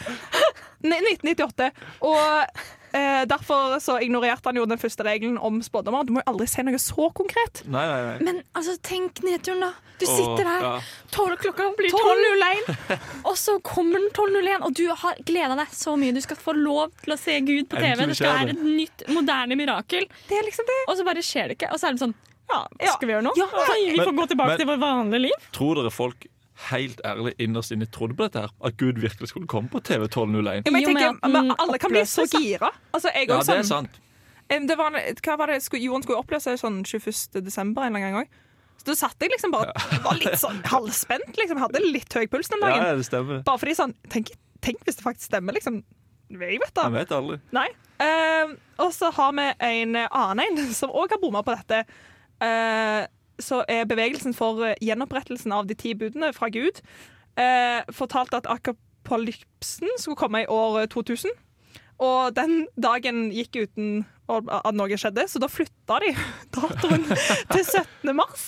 Nei, 0.87 1.01
1998. 1.17 1.73
Og 2.07 2.63
eh, 2.93 3.25
derfor 3.29 3.79
så 3.83 3.99
ignorerte 4.05 4.49
han 4.51 4.57
jo 4.61 4.65
den 4.69 4.79
første 4.81 5.05
regelen 5.07 5.39
om 5.39 5.61
spådommer. 5.65 6.07
Du 6.07 6.13
må 6.17 6.23
jo 6.23 6.31
aldri 6.33 6.47
si 6.51 6.63
noe 6.67 6.79
så 6.83 7.09
konkret. 7.17 7.63
Nei, 7.67 7.85
nei, 7.89 8.01
nei. 8.07 8.17
Men 8.25 8.41
altså, 8.59 8.77
tenk 8.83 9.23
nedturen, 9.27 9.61
da. 9.67 9.73
Du 9.99 10.07
Åh, 10.07 10.15
sitter 10.15 10.45
der, 10.47 10.63
ja. 10.63 10.73
tolv, 11.11 11.35
klokka 11.43 11.65
blir 11.75 11.91
12.01! 11.91 12.69
12.01, 12.71 13.01
og 13.29 13.35
så 13.41 13.57
kommer 13.67 13.99
den 13.99 14.13
12.01, 14.15 14.63
og 14.69 14.77
du 14.79 14.85
har 14.95 15.19
gleda 15.27 15.57
deg 15.59 15.73
så 15.75 15.97
mye. 15.99 16.15
Du 16.15 16.21
skal 16.23 16.39
få 16.39 16.55
lov 16.55 16.93
til 17.03 17.17
å 17.17 17.19
se 17.19 17.35
Gud 17.43 17.67
på 17.73 17.81
TV. 17.83 18.05
Det 18.07 18.19
skal 18.21 18.37
være 18.45 18.55
et 18.55 18.63
nytt, 18.63 19.05
moderne 19.11 19.59
mirakel. 19.59 20.07
Det 20.31 20.39
er 20.39 20.47
liksom 20.47 20.69
det. 20.71 20.79
Og 20.87 21.01
så 21.01 21.07
bare 21.09 21.25
skjer 21.27 21.51
det 21.51 21.59
ikke. 21.59 21.73
Og 21.75 21.83
så 21.83 21.91
er 21.91 21.99
det 21.99 22.05
sånn 22.07 22.15
Ja, 22.49 22.63
skal 22.95 23.11
vi 23.11 23.13
gjøre 23.17 23.27
noe? 23.27 23.35
Ja. 23.37 23.49
Vi 23.91 23.99
får 24.01 24.15
gå 24.17 24.29
tilbake 24.31 24.55
men- 24.55 24.61
til 24.63 24.71
vårt 24.71 24.81
vanlige 24.81 25.25
liv. 25.27 25.49
Tror 25.53 25.83
dere 25.83 25.91
folk 25.93 26.29
helt 26.69 27.01
ærlig 27.07 27.35
innerst 27.39 27.73
inne 27.75 27.87
trodde 27.87 28.17
på 28.19 28.27
dette? 28.27 28.41
her? 28.47 28.53
At 28.65 28.77
Gud 28.81 28.99
virkelig 29.03 29.31
skulle 29.31 29.47
komme 29.51 29.71
på 29.73 29.81
TV 29.81 30.05
1201? 30.09 30.67
Ja, 30.67 30.73
men 30.75 30.83
jeg 30.83 30.97
tenker, 30.97 31.29
men 31.29 31.55
alle 31.59 31.79
kan 31.79 31.95
bli 31.95 32.05
så 32.09 32.27
gira. 32.27 32.73
Altså, 32.93 33.13
jeg 33.15 33.29
Ja, 33.29 33.39
også, 33.39 33.53
det 33.53 33.59
er 33.65 33.71
sånn, 33.71 33.89
sant. 33.89 34.05
Det 34.49 34.77
var, 34.81 34.97
hva 34.97 35.35
var 35.39 35.53
det? 35.53 35.61
jorden 35.77 36.03
skulle 36.03 36.21
oppløse 36.23 36.57
sånn 36.57 36.83
21. 36.85 37.43
desember 37.45 37.85
en 37.85 37.95
eller 37.97 38.09
annen 38.09 38.17
gang 38.17 38.23
òg. 38.25 38.45
Så 38.79 38.87
da 38.93 38.95
satt 38.97 39.23
jeg 39.25 39.33
liksom 39.35 39.53
bare 39.53 39.75
var 40.07 40.19
litt 40.19 40.39
sånn 40.41 40.61
halvspent. 40.67 41.37
Liksom, 41.37 41.61
hadde 41.63 41.83
litt 41.85 42.15
høy 42.15 42.27
puls 42.31 42.51
den 42.53 42.63
dagen. 42.65 42.85
ja, 42.87 42.97
det 42.97 43.07
stemmer. 43.09 43.43
Bare 43.47 43.61
fordi 43.61 43.77
sånn 43.79 43.95
Tenk, 44.09 44.33
tenk 44.65 44.83
hvis 44.87 45.01
det 45.01 45.05
faktisk 45.07 45.31
stemmer, 45.33 45.57
liksom. 45.59 45.83
Jeg 46.33 46.61
vet 46.61 46.75
da. 46.77 46.89
Jeg 46.89 46.97
vet 46.97 47.15
aldri. 47.17 47.39
Nei. 47.57 47.69
Uh, 47.99 48.55
og 48.85 48.93
så 48.95 49.11
har 49.15 49.33
vi 49.35 49.47
en 49.67 49.97
annen 50.07 50.45
en 50.45 50.75
som 50.77 50.93
òg 50.95 51.15
har 51.15 51.21
bomma 51.23 51.43
på 51.43 51.55
dette. 51.57 51.83
Eh, 52.39 53.07
så 53.39 53.63
er 53.71 53.89
bevegelsen 53.89 54.35
for 54.37 54.65
eh, 54.67 54.79
gjenopprettelsen 54.85 55.55
av 55.55 55.69
de 55.69 55.77
ti 55.79 55.95
budene 55.99 56.33
fra 56.37 56.51
Gud 56.53 56.83
eh, 57.39 57.83
fortalt 57.95 58.35
at 58.37 58.49
akapolypsen 58.51 59.91
skulle 59.99 60.19
komme 60.19 60.45
i 60.45 60.51
år 60.51 60.87
2000. 60.93 61.31
Og 61.99 62.35
den 62.37 62.63
dagen 62.79 63.29
gikk 63.35 63.59
uten 63.65 64.07
at 64.29 64.77
noe 64.77 64.97
skjedde, 65.01 65.25
så 65.25 65.41
da 65.41 65.49
flytta 65.51 65.99
de 66.05 66.13
datoen 66.55 67.07
til 67.55 67.65
17. 67.65 68.13
mars. 68.17 68.47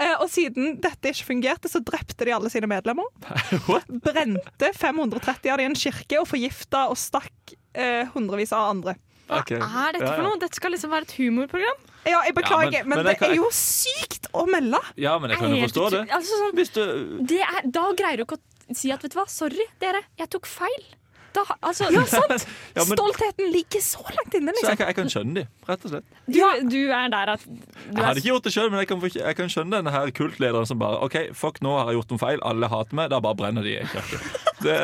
Eh, 0.00 0.16
og 0.16 0.26
siden 0.32 0.78
dette 0.82 1.12
ikke 1.12 1.28
fungerte, 1.28 1.70
så 1.70 1.82
drepte 1.84 2.26
de 2.26 2.34
alle 2.34 2.50
sine 2.52 2.70
medlemmer. 2.70 3.06
What? 3.68 3.86
Brente 3.90 4.72
530 4.78 5.52
av 5.52 5.60
de 5.60 5.68
i 5.68 5.70
en 5.70 5.78
kirke 5.78 6.22
og 6.22 6.30
forgifta 6.30 6.88
og 6.90 6.98
stakk 6.98 7.54
eh, 7.76 8.08
hundrevis 8.14 8.54
av 8.56 8.72
andre. 8.72 8.96
Hva 9.30 9.40
okay. 9.44 9.60
er 9.62 9.96
dette 9.96 10.10
for 10.10 10.26
noe? 10.26 10.38
Dette 10.42 10.58
skal 10.58 10.74
liksom 10.74 10.90
være 10.94 11.06
et 11.08 11.16
humorprogram. 11.20 11.80
Ja, 12.08 12.22
jeg 12.26 12.34
beklager, 12.34 12.72
Ja, 12.72 12.84
men- 12.84 12.88
men, 12.88 12.98
men 13.04 13.06
det 13.12 13.18
kan- 13.20 13.30
er 13.30 13.36
jo 13.36 13.48
sykt 13.54 14.30
å 14.34 14.46
melde! 14.50 14.80
Ja, 14.96 15.18
men 15.18 15.30
jeg 15.30 15.38
kan 15.38 15.54
jo 15.54 15.66
forstå 15.68 15.90
det. 15.94 16.04
Altså, 16.10 16.38
sånn, 16.44 16.54
Hvis 16.56 16.72
du 16.72 16.80
det 17.26 17.40
er, 17.44 17.60
da 17.68 17.92
greier 17.92 18.16
du 18.16 18.24
ikke 18.24 18.38
å 18.40 18.74
si 18.74 18.90
at 18.94 19.02
vet 19.02 19.12
du 19.12 19.18
hva, 19.20 19.28
sorry 19.28 19.66
dere, 19.80 20.02
jeg 20.18 20.30
tok 20.30 20.46
feil. 20.46 20.88
Da, 21.32 21.44
altså, 21.62 21.86
Ja, 21.94 22.02
sant! 22.10 22.46
Ja, 22.74 22.82
men- 22.88 22.96
Stoltheten 22.98 23.52
ligger 23.52 23.78
så 23.84 24.00
langt 24.02 24.34
inne, 24.34 24.50
Så 24.56 24.64
jeg 24.66 24.72
liksom. 24.72 24.76
kan, 24.78 24.86
jeg 24.88 24.96
kan 24.96 25.06
skjønne 25.12 25.34
de, 25.34 25.44
rett 25.68 25.84
og 25.84 25.90
slett. 25.92 26.04
du, 26.26 26.40
du 26.72 26.80
er 26.90 27.08
der 27.12 27.28
at 27.36 27.44
du 27.46 27.52
Jeg 27.94 28.04
hadde 28.04 28.18
ikke 28.18 28.30
gjort 28.32 28.42
det 28.48 28.52
sjøl, 28.56 28.70
men 28.72 28.78
jeg 28.80 28.88
kan, 28.90 29.00
jeg 29.14 29.36
kan 29.36 29.48
skjønne 29.52 29.76
denne 29.76 29.92
her 29.94 30.10
kultlederen 30.10 30.66
som 30.66 30.78
bare 30.80 30.98
OK, 31.06 31.18
fuck, 31.34 31.60
nå 31.62 31.76
har 31.78 31.92
jeg 31.92 32.00
gjort 32.00 32.10
noe 32.16 32.18
feil, 32.24 32.40
alle 32.42 32.66
hater 32.72 32.94
meg, 32.98 33.10
da 33.14 33.20
bare 33.20 33.36
brenner 33.38 33.62
de 33.62 33.76
i 33.78 33.84
kirken. 33.86 34.20
Det, 34.64 34.74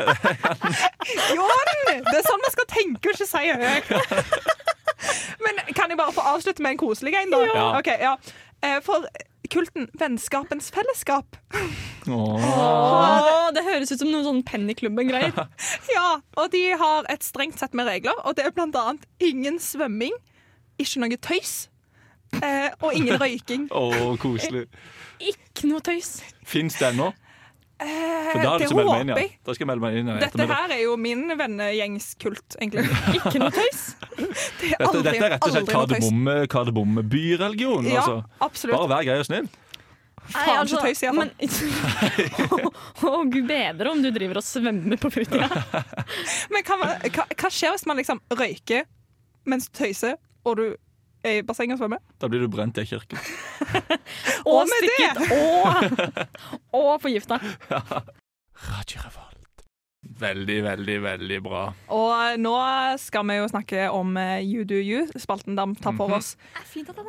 Jon! 1.35 1.73
Det 1.87 2.17
er 2.17 2.25
sånn 2.77 3.09
jo 3.11 3.15
ikke 3.17 3.25
å 3.25 3.29
si 3.29 3.45
høyt. 3.61 3.89
Men 5.45 5.59
kan 5.77 5.91
jeg 5.91 5.99
bare 5.99 6.13
få 6.15 6.23
avslutte 6.33 6.63
med 6.63 6.75
en 6.75 6.79
koselig 6.81 7.13
en, 7.15 7.33
da? 7.33 7.41
Ja. 7.45 7.65
Okay, 7.79 7.97
ja. 8.01 8.15
Eh, 8.65 8.79
For 8.85 9.05
kulten 9.51 9.87
Vennskapens 9.99 10.69
fellesskap. 10.75 11.37
Åh. 12.07 12.47
Å, 12.47 13.51
det 13.55 13.63
høres 13.63 13.91
ut 13.93 14.01
som 14.01 14.09
noen 14.11 14.25
sånn 14.25 14.41
Pennyklubben-greier. 14.47 15.35
Ja, 15.93 16.19
og 16.39 16.51
de 16.53 16.63
har 16.79 17.07
et 17.11 17.23
strengt 17.25 17.59
sett 17.61 17.75
med 17.77 17.87
regler, 17.87 18.17
og 18.27 18.35
det 18.37 18.47
er 18.47 18.55
blant 18.55 18.75
annet 18.79 19.05
ingen 19.23 19.59
svømming, 19.63 20.15
ikke 20.81 21.01
noe 21.03 21.19
tøys, 21.23 21.53
eh, 22.41 22.69
og 22.81 22.97
ingen 22.97 23.17
røyking. 23.21 23.69
Å, 23.71 24.15
koselig. 24.21 24.65
Ikke 25.23 25.71
noe 25.71 25.81
tøys. 25.85 26.17
Fins 26.47 26.77
det 26.81 26.91
ennå? 26.91 27.13
Eh, 27.77 28.31
For 28.31 28.41
da 28.41 28.55
er 28.55 28.61
det 28.63 28.67
å 28.71 28.77
håper 28.79 29.01
inn. 29.03 29.11
Ja. 29.13 29.17
jeg. 29.21 29.31
Da 29.45 29.53
skal 29.53 29.63
jeg 29.63 29.69
melde 29.69 29.83
meg 29.85 29.97
inn. 29.99 30.07
Dette 30.23 30.47
her 30.49 30.71
er 30.73 30.79
jo 30.81 30.95
min 30.97 31.27
vennegjengskult, 31.37 32.57
egentlig. 32.57 32.87
Ikke 33.19 33.37
noe 33.43 33.53
tøys. 33.53 33.83
Det 34.57 34.71
er 34.73 34.81
Dette, 34.81 34.87
aldri, 34.87 35.03
dette 35.05 35.25
er 35.27 35.31
rett 35.35 35.45
og 35.45 35.53
slett 35.53 35.69
kardemomme, 35.69 36.33
kardemommebyreligion. 36.49 37.85
Ja, 37.85 38.01
Altså. 38.01 38.15
absolutt. 38.41 38.75
Bare 38.79 38.89
vær 38.95 39.05
grei 39.07 39.19
og 39.21 39.27
snill. 39.29 39.47
Faen 40.27 40.67
ikke 40.67 40.81
tøys, 40.83 41.03
i 41.03 41.07
hvert 41.07 41.15
fall. 41.15 41.29
men, 41.29 42.71
Å, 43.07 43.21
gud 43.31 43.45
bedre 43.47 43.91
om 43.93 44.01
du 44.03 44.09
driver 44.11 44.41
og 44.41 44.43
svømmer 44.43 44.99
på 44.99 45.11
fritida. 45.13 45.47
Men 46.51 46.65
hva, 46.67 46.79
hva, 47.13 47.27
hva 47.31 47.51
skjer 47.53 47.77
hvis 47.77 47.85
man 47.87 48.01
liksom 48.01 48.19
røyker 48.35 48.83
mens 49.47 49.69
du 49.69 49.77
tøyser, 49.79 50.17
og 50.43 50.57
du 50.59 50.65
i 51.25 51.41
bassenget 51.45 51.77
og 51.77 51.81
svømme. 51.85 51.97
Da 52.21 52.27
blir 52.29 52.43
du 52.43 52.47
brent 52.51 52.77
i 52.77 52.85
kirken. 52.85 53.17
og, 54.45 54.53
Og 54.53 54.67
med 54.69 54.85
det- 54.85 54.93
stykket. 54.93 56.27
Og, 56.73 56.83
og 56.83 57.01
forgifta. 57.01 57.39
Radio 58.69 59.01
Revolt. 59.05 59.33
Veldig, 60.17 60.57
veldig, 60.63 60.95
veldig 61.03 61.37
bra. 61.45 61.63
Og 61.93 62.39
nå 62.41 62.53
skal 63.01 63.25
vi 63.27 63.35
jo 63.41 63.47
snakke 63.51 63.87
om 63.93 64.15
eh, 64.17 64.39
You 64.45 64.63
Do 64.65 64.77
You, 64.79 65.03
spalten 65.19 65.57
der 65.57 65.67
vi 65.73 65.75
tar 65.83 65.93
for 65.97 66.13
oss 66.15 66.35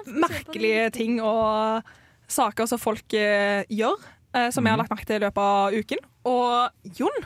merkelige 0.08 0.88
ting 0.96 1.20
og 1.22 1.84
saker 2.28 2.68
som 2.68 2.80
folk 2.82 3.14
eh, 3.16 3.62
gjør, 3.72 3.96
eh, 4.34 4.50
som 4.52 4.64
vi 4.66 4.72
har 4.72 4.80
lagt 4.80 4.90
merke 4.92 5.06
til 5.08 5.20
i 5.20 5.24
løpet 5.24 5.40
av 5.40 5.78
uken. 5.78 6.02
Og 6.28 6.92
Jon, 6.98 7.20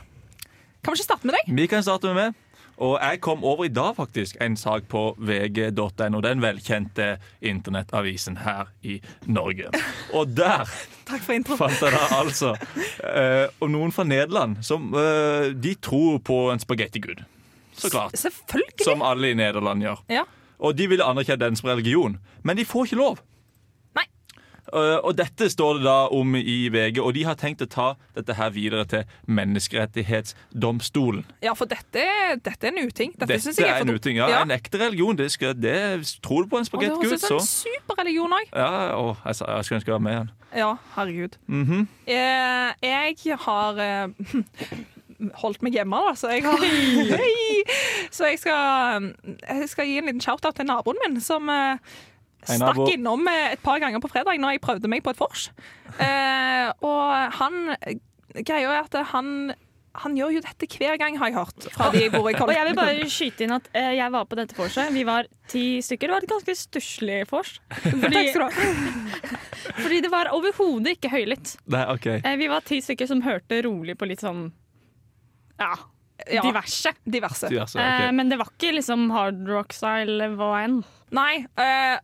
kan 0.84 0.92
vi 0.92 1.00
ikke 1.00 1.08
starte 1.08 1.26
med 1.30 1.38
deg? 1.40 1.50
Vi 1.56 1.66
kan 1.72 1.82
starte 1.86 2.12
med 2.12 2.20
meg. 2.20 2.38
Og 2.76 2.96
jeg 2.98 3.20
kom 3.20 3.44
over 3.44 3.66
i 3.66 3.72
dag 3.72 3.96
faktisk 3.96 4.36
en 4.40 4.56
sak 4.56 4.88
på 4.90 5.02
vg.no, 5.18 6.20
den 6.24 6.42
velkjente 6.42 7.16
internettavisen 7.40 8.38
her 8.42 8.70
i 8.82 8.98
Norge. 9.26 9.70
Og 10.16 10.32
der 10.36 10.64
fant 11.12 11.50
jeg 11.82 11.92
da 11.92 12.06
altså 12.16 12.54
eh, 13.04 13.50
om 13.60 13.72
noen 13.74 13.92
fra 13.92 14.06
Nederland 14.08 14.62
som 14.64 14.88
eh, 14.96 15.52
de 15.52 15.74
tror 15.74 16.18
på 16.24 16.46
en 16.52 16.62
spagettigud. 16.62 17.24
Så 17.76 17.90
klart. 17.90 18.16
Selvfølgelig. 18.18 18.84
Som 18.84 19.02
alle 19.02 19.32
i 19.32 19.36
Nederland 19.36 19.84
gjør. 19.84 20.00
Ja. 20.12 20.24
Og 20.62 20.76
de 20.78 20.88
ville 20.88 21.04
anerkjenne 21.04 21.44
den 21.44 21.58
som 21.58 21.72
religion, 21.72 22.18
men 22.42 22.56
de 22.56 22.64
får 22.68 22.90
ikke 22.90 23.00
lov. 23.00 23.22
Eh, 24.72 24.98
og 25.04 25.12
dette 25.18 25.50
står 25.52 25.78
det 25.80 25.84
da 25.84 25.96
om 26.16 26.36
i 26.38 26.68
VG, 26.72 27.00
og 27.02 27.12
de 27.16 27.24
har 27.28 27.36
tenkt 27.36 27.60
å 27.64 27.68
ta 27.68 27.88
dette 28.16 28.32
her 28.38 28.50
videre 28.54 28.84
til 28.88 29.02
Menneskerettighetsdomstolen. 29.28 31.24
ja, 31.44 31.52
for 31.58 31.66
dette, 31.68 32.04
dette 32.42 32.66
er 32.66 32.72
en 32.72 32.88
uting. 32.88 33.12
Dette, 33.18 33.36
Dette 33.36 33.52
jeg 33.60 33.68
er 33.68 33.80
en 33.84 33.94
uting. 33.94 34.16
Ja, 34.16 34.28
Ja. 34.32 34.42
En 34.42 34.50
ekte 34.50 34.78
religion. 34.80 35.16
Det 35.16 35.30
skal, 35.32 35.54
det, 35.54 36.06
tror 36.22 36.42
du 36.42 36.48
på 36.48 36.56
en 36.58 36.64
er 36.64 36.96
høres 36.96 37.20
så 37.20 37.36
en 37.36 37.46
superreligion 37.46 38.32
òg. 38.32 38.48
ja, 38.54 38.96
å, 38.96 39.16
jeg, 39.24 39.34
jeg 39.46 39.64
skulle 39.64 39.78
ønske 39.80 39.90
jeg 39.90 39.98
var 39.98 40.06
med 40.06 40.12
igjen. 40.16 40.30
Ja, 40.56 40.76
herregud. 40.96 41.36
Mhm. 41.46 41.88
Eh, 42.06 42.72
jeg 42.82 43.36
har 43.44 43.78
eh, 43.78 44.08
holdt 45.42 45.62
meg 45.62 45.72
hjemme, 45.76 45.96
da, 46.08 46.14
så 46.14 46.28
jeg 46.32 46.44
har 46.44 46.58
Så 48.16 48.24
jeg 48.28 48.38
skal, 48.42 49.12
jeg 49.48 49.68
skal 49.68 49.86
gi 49.86 49.98
en 50.00 50.08
liten 50.10 50.20
shout-out 50.20 50.56
til 50.58 50.66
naboen 50.68 50.98
min, 51.06 51.20
som 51.20 51.48
eh, 52.42 52.56
stakk 52.58 52.94
innom 52.94 53.26
et 53.32 53.62
par 53.64 53.82
ganger 53.82 54.02
på 54.02 54.12
fredag 54.12 54.40
når 54.42 54.56
jeg 54.56 54.64
prøvde 54.64 54.90
meg 54.92 55.04
på 55.04 55.14
et 55.14 55.20
vors. 55.20 55.50
Eh, 55.98 56.70
og 56.84 57.36
han 57.40 57.76
Greia 58.32 58.78
er 58.78 58.86
at 58.86 58.96
han 59.12 59.52
han 60.00 60.14
gjør 60.16 60.38
jo 60.38 60.40
dette 60.40 60.66
hver 60.72 60.96
gang, 61.00 61.18
har 61.20 61.28
jeg 61.28 61.36
hørt. 61.36 61.66
Fra 61.74 61.90
de 61.92 62.06
bor 62.12 62.28
i 62.30 62.34
Og 62.40 62.52
jeg 62.54 62.68
vil 62.68 62.76
bare 62.78 63.08
skyte 63.12 63.44
inn 63.44 63.52
at 63.58 63.68
eh, 63.76 63.92
jeg 63.98 64.14
var 64.14 64.24
på 64.28 64.38
dette 64.38 64.56
vorset. 64.56 64.92
Vi 64.94 65.04
var 65.04 65.28
ti 65.52 65.82
stykker. 65.84 66.08
Det 66.08 66.16
var 66.16 66.24
et 66.24 66.32
ganske 66.32 66.54
stusslig 66.56 67.18
vors. 67.28 67.58
Fordi, 68.04 68.22
fordi 69.82 70.00
det 70.04 70.10
var 70.12 70.32
overhodet 70.32 70.96
ikke 70.96 71.12
høylytt. 71.12 71.56
Nei, 71.72 71.84
OK. 71.92 72.08
Eh, 72.14 72.36
vi 72.40 72.48
var 72.50 72.64
ti 72.66 72.80
stykker 72.84 73.10
som 73.10 73.20
hørte 73.26 73.60
rolig 73.66 73.98
på 74.00 74.08
litt 74.08 74.24
sånn 74.24 74.46
ja, 75.60 75.74
Ja, 76.30 76.42
diverse. 76.44 76.92
diverse. 77.04 77.48
Diverse, 77.52 77.78
Eh, 77.80 78.10
men 78.12 78.28
det 78.30 78.38
var 78.38 78.50
ikke 78.52 78.72
liksom 78.76 79.10
hard 79.14 79.42
rock-style 79.48 80.30
hva 80.38 80.50
enn. 80.64 80.80
Nei. 81.12 81.46
eh, 81.56 81.98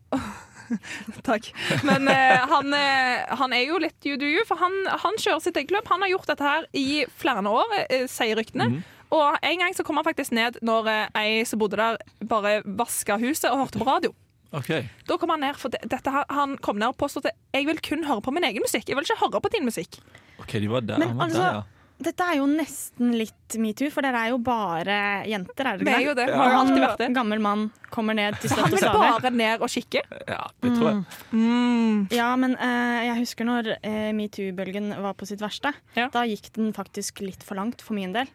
takk. 1.29 1.49
Men 1.89 2.09
eh, 2.09 2.45
han, 2.51 2.75
eh, 2.75 3.25
han 3.41 3.53
er 3.57 3.65
jo 3.69 3.79
litt 3.83 4.05
you 4.07 4.19
do 4.21 4.29
you, 4.29 4.45
for 4.49 4.61
han, 4.61 4.75
han 5.05 5.17
kjører 5.21 5.43
sitt 5.45 5.57
eget 5.61 5.73
løp. 5.75 5.89
Han 5.93 6.05
har 6.05 6.13
gjort 6.13 6.31
dette 6.33 6.45
her 6.45 6.67
i 6.77 7.05
flere 7.21 7.45
år, 7.49 7.75
eh, 7.89 8.07
sier 8.11 8.39
ryktene. 8.39 8.71
Mhm. 8.75 8.95
Og 9.09 9.39
en 9.41 9.61
gang 9.63 9.73
så 9.73 9.85
kom 9.89 9.97
han 9.97 10.05
faktisk 10.05 10.35
ned 10.37 10.59
når 10.61 10.89
eh, 10.93 11.05
ei 11.17 11.45
som 11.49 11.61
bodde 11.63 11.79
der, 11.81 11.97
bare 12.29 12.59
vaska 12.67 13.17
huset 13.23 13.49
og 13.49 13.63
hørte 13.63 13.81
på 13.81 13.87
radio. 13.89 14.13
Okay. 14.53 14.85
Da 15.09 15.17
kom 15.21 15.33
han 15.33 15.41
ned, 15.45 15.57
for 15.61 15.73
dette 15.73 16.13
her, 16.13 16.25
han 16.33 16.57
kom 16.65 16.77
ned 16.81 16.93
og 16.93 16.99
påstod 17.01 17.27
at 17.29 17.37
jeg 17.57 17.65
vil 17.69 17.81
kun 17.85 18.05
høre 18.09 18.21
på 18.25 18.33
min 18.37 18.45
egen 18.49 18.65
musikk. 18.65 18.85
Jeg 18.89 18.97
vil 18.97 19.05
ikke 19.09 19.21
høre 19.23 19.41
på 19.45 19.51
din 19.53 19.65
musikk. 19.69 19.99
Ok, 20.41 20.55
de 20.61 20.69
var 20.73 20.85
der. 20.85 21.01
Men 21.01 21.09
han 21.15 21.19
var 21.19 21.25
altså, 21.31 21.43
der, 21.43 21.59
ja. 21.61 21.78
Dette 21.99 22.23
er 22.31 22.37
jo 22.39 22.45
nesten 22.47 23.11
litt 23.19 23.57
metoo, 23.59 23.89
for 23.91 24.07
dere 24.07 24.21
er 24.23 24.31
jo 24.31 24.39
bare 24.39 24.99
jenter, 25.27 25.67
er 25.67 25.81
det 25.81 25.87
det? 25.87 25.89
Det 25.89 25.95
er 25.97 26.05
jo 26.07 26.15
det? 26.15 26.27
Har 26.31 26.51
jo 26.53 26.55
Og 26.55 26.61
alltid 26.61 26.77
han 26.79 26.85
vært 26.85 27.01
det. 27.03 27.09
gammel 27.17 27.41
mann 27.43 27.65
kommer 27.91 28.15
ned 28.15 28.37
til 28.39 28.53
han 28.55 28.71
vil 28.71 28.87
bare 28.95 29.33
ned 29.35 29.65
og 29.67 29.73
kikke. 29.73 30.03
ja, 30.29 30.45
det 30.63 30.73
tror 30.77 30.89
jeg. 30.93 31.03
Mm. 31.33 32.07
Ja, 32.15 32.29
men 32.39 32.55
eh, 32.55 32.99
jeg 33.09 33.19
husker 33.25 33.49
når 33.49 33.73
eh, 33.83 34.11
metoo-bølgen 34.15 34.93
var 35.03 35.17
på 35.19 35.27
sitt 35.27 35.43
verste. 35.43 35.73
Ja. 35.99 36.07
Da 36.15 36.23
gikk 36.29 36.53
den 36.55 36.71
faktisk 36.77 37.21
litt 37.25 37.43
for 37.43 37.59
langt 37.59 37.83
for 37.83 37.99
min 37.99 38.15
del. 38.15 38.31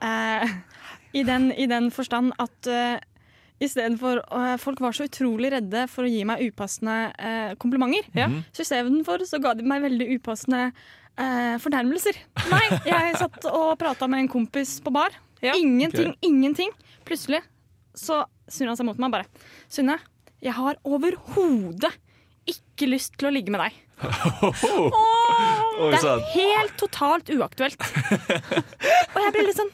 Eh, 0.00 0.48
i, 1.12 1.22
den, 1.28 1.50
I 1.52 1.66
den 1.70 1.90
forstand 1.94 2.32
at 2.42 2.70
uh, 2.72 2.96
istedenfor 3.62 4.24
uh, 4.32 4.56
Folk 4.58 4.80
var 4.82 4.96
så 4.96 5.06
utrolig 5.06 5.52
redde 5.54 5.84
for 5.92 6.06
å 6.06 6.10
gi 6.10 6.24
meg 6.26 6.42
upassende 6.48 7.12
eh, 7.18 7.52
komplimenter. 7.60 8.08
Ja. 8.16 8.26
Mhm. 8.32 8.42
Så 8.54 8.64
istedenfor 8.64 9.22
så 9.28 9.38
ga 9.44 9.52
de 9.54 9.66
meg 9.66 9.84
veldig 9.84 10.08
upassende 10.18 10.70
eh, 11.20 11.56
fornærmelser. 11.62 12.18
Nei, 12.50 12.64
jeg 12.88 13.18
satt 13.20 13.48
og 13.50 13.74
prata 13.80 14.08
med 14.10 14.24
en 14.24 14.30
kompis 14.32 14.78
på 14.84 14.92
bar. 14.94 15.14
Ja. 15.44 15.54
Ingenting, 15.58 16.14
okay. 16.14 16.28
ingenting. 16.30 16.72
Plutselig 17.04 17.42
så 17.94 18.24
snur 18.50 18.72
han 18.72 18.78
seg 18.78 18.88
mot 18.88 18.98
meg 18.98 19.08
og 19.08 19.14
bare 19.14 19.50
Sunne, 19.70 19.98
jeg 20.42 20.54
har 20.56 20.78
overhodet 20.84 21.92
ikke 22.50 22.88
lyst 22.90 23.14
til 23.20 23.30
å 23.30 23.34
ligge 23.34 23.54
med 23.54 23.64
deg. 23.64 23.80
Oh, 25.74 25.90
Det 25.90 25.98
er 26.06 26.20
helt 26.36 26.74
totalt 26.78 27.30
uaktuelt. 27.34 27.80
Og 27.82 29.16
jeg 29.18 29.32
blir 29.34 29.48
litt 29.48 29.58
sånn 29.58 29.72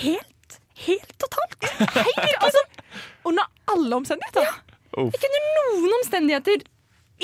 Helt, 0.00 0.56
helt 0.86 1.10
totalt. 1.20 1.66
Helt, 1.92 2.36
altså, 2.46 2.62
Under 3.28 3.44
alle 3.74 3.98
omstendigheter. 3.98 4.46
Ja. 4.46 5.04
ikke 5.04 5.28
under 5.28 5.44
noen 5.58 5.96
omstendigheter. 5.98 6.64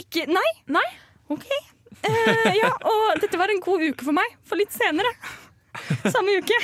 Ikke 0.04 0.26
Nei. 0.28 0.44
Nei. 0.68 0.84
OK. 1.32 1.46
Eh, 2.06 2.54
ja, 2.56 2.70
og 2.88 3.20
dette 3.20 3.36
var 3.40 3.52
en 3.52 3.60
god 3.64 3.82
uke 3.90 4.06
for 4.06 4.16
meg, 4.16 4.36
for 4.48 4.56
litt 4.60 4.72
senere 4.72 5.10
samme 6.10 6.32
uke 6.40 6.56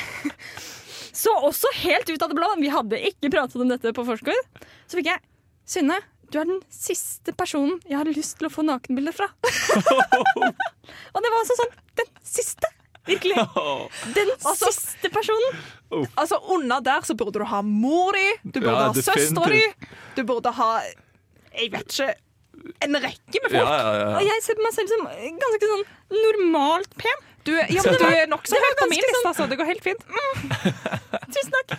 Så 1.15 1.31
også 1.47 1.69
helt 1.83 2.09
ut 2.09 2.21
av 2.25 2.31
det 2.31 2.37
blå, 2.39 2.49
vi 2.59 2.71
hadde 2.73 2.99
ikke 3.11 3.29
pratet 3.33 3.61
om 3.61 3.69
dette 3.71 3.93
på 3.95 4.03
forskudd, 4.07 4.49
så 4.89 4.97
fikk 4.99 5.11
jeg 5.13 5.21
Synne, 5.67 5.99
du 6.31 6.39
er 6.41 6.47
den 6.49 6.61
siste 6.71 7.33
personen 7.37 7.77
jeg 7.87 7.97
har 7.99 8.07
lyst 8.09 8.37
til 8.39 8.47
å 8.47 8.51
få 8.53 8.63
nakenbilder 8.67 9.15
fra. 9.15 9.27
og 11.13 11.19
det 11.23 11.31
var 11.31 11.39
altså 11.41 11.57
sånn 11.59 11.73
Den 11.99 12.11
siste! 12.23 12.69
Virkelig. 13.07 13.35
Den 14.15 14.31
Altså- 14.47 14.71
siste 14.75 15.11
personen. 15.13 15.59
Altså, 16.19 16.39
Under 16.51 16.81
der 16.83 17.05
så 17.07 17.15
burde 17.19 17.39
du 17.39 17.45
ha 17.47 17.61
mor 17.63 18.15
di, 18.15 18.25
du 18.43 18.59
burde 18.59 18.73
Ja, 18.75 18.87
ha 18.91 19.03
søstera 19.07 19.51
di, 19.53 19.61
du 20.17 20.23
burde 20.27 20.51
ha 20.57 20.71
Jeg 21.55 21.71
vet 21.75 21.87
ikke 21.95 22.09
En 22.85 22.95
rekke 23.03 23.41
med 23.43 23.51
Ja, 23.53 23.63
folk. 23.63 23.71
ja, 23.71 23.93
ja. 24.01 24.09
Og 24.17 24.23
jeg 24.27 24.43
ser 24.45 24.57
på 24.59 24.65
meg 24.65 24.73
selv 24.75 24.91
som 24.93 25.05
ganske 25.43 25.69
sånn 25.71 25.85
normalt 26.23 26.95
pen. 27.01 27.23
Du, 27.47 27.53
ja, 27.55 27.81
men 27.85 27.95
du 28.01 28.05
er 28.11 28.27
nokså 28.27 28.57
det 28.57 28.63
høyt 28.65 28.79
på 28.81 28.87
min 28.91 29.03
liste, 29.07 29.33
så 29.37 29.45
Det 29.47 29.57
går 29.61 29.69
helt 29.71 29.85
fint. 29.85 30.01
Tusen 31.33 31.53
takk. 31.55 31.71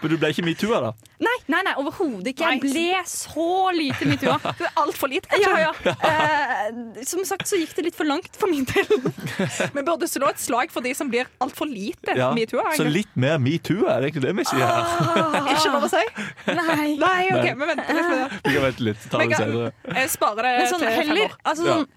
Men 0.00 0.08
du 0.08 0.16
ble 0.16 0.30
ikke 0.32 0.42
metoo-a, 0.46 0.78
da? 0.80 0.90
Nei, 1.20 1.34
nei, 1.52 1.58
nei 1.66 1.72
overhodet 1.76 2.30
ikke. 2.30 2.46
Jeg 2.54 2.60
ble 2.62 2.84
så 3.10 3.44
lite 3.76 4.06
metoo. 4.08 4.36
Det 4.60 4.64
er 4.64 4.78
altfor 4.80 5.10
lite, 5.12 5.28
kanskje. 5.28 5.50
Ja, 5.52 5.72
ja. 5.84 5.94
Eh, 6.08 7.02
som 7.04 7.20
sagt 7.28 7.44
så 7.50 7.58
gikk 7.60 7.74
det 7.76 7.84
litt 7.90 7.98
for 7.98 8.08
langt 8.08 8.32
for 8.40 8.48
min 8.48 8.64
del. 8.70 8.88
Vi 9.76 9.84
burde 9.84 10.08
slå 10.08 10.30
et 10.32 10.40
slag 10.40 10.72
for 10.72 10.80
de 10.86 10.94
som 10.96 11.12
blir 11.12 11.28
altfor 11.44 11.68
lite 11.68 12.16
Ja. 12.16 12.30
metoo. 12.36 12.64
Så 12.78 12.88
litt 12.88 13.12
mer 13.20 13.36
metoo 13.44 13.84
er 13.92 14.00
det 14.00 14.08
egentlig 14.14 14.24
det 14.30 14.34
vi 14.40 14.48
sier 14.48 14.64
her. 14.64 15.52
Ikke 15.52 15.74
lov 15.76 15.84
å 15.84 15.92
si? 15.92 16.04
Nei. 16.48 16.88
Nei, 17.04 17.22
OK, 17.36 17.48
vi 17.60 17.68
venter 17.74 18.00
litt 18.00 18.08
med 18.08 18.20
det. 18.24 18.40
Vi 18.48 18.54
kan 18.56 18.64
vente 18.70 18.88
litt, 18.88 19.04
ta 19.12 19.20
Men 19.20 19.34
det 19.34 19.42
senere. 19.44 19.72
Jeg 20.00 20.14
sparer 20.16 20.48
det 20.48 20.54
Men 20.62 20.72
sånn 20.72 20.86
til 20.86 20.96
fem 20.96 21.10
heller, 21.12 21.28
år. 21.28 21.36
altså 21.52 21.66
Ja. 21.68 21.76
sånn, 21.76 21.90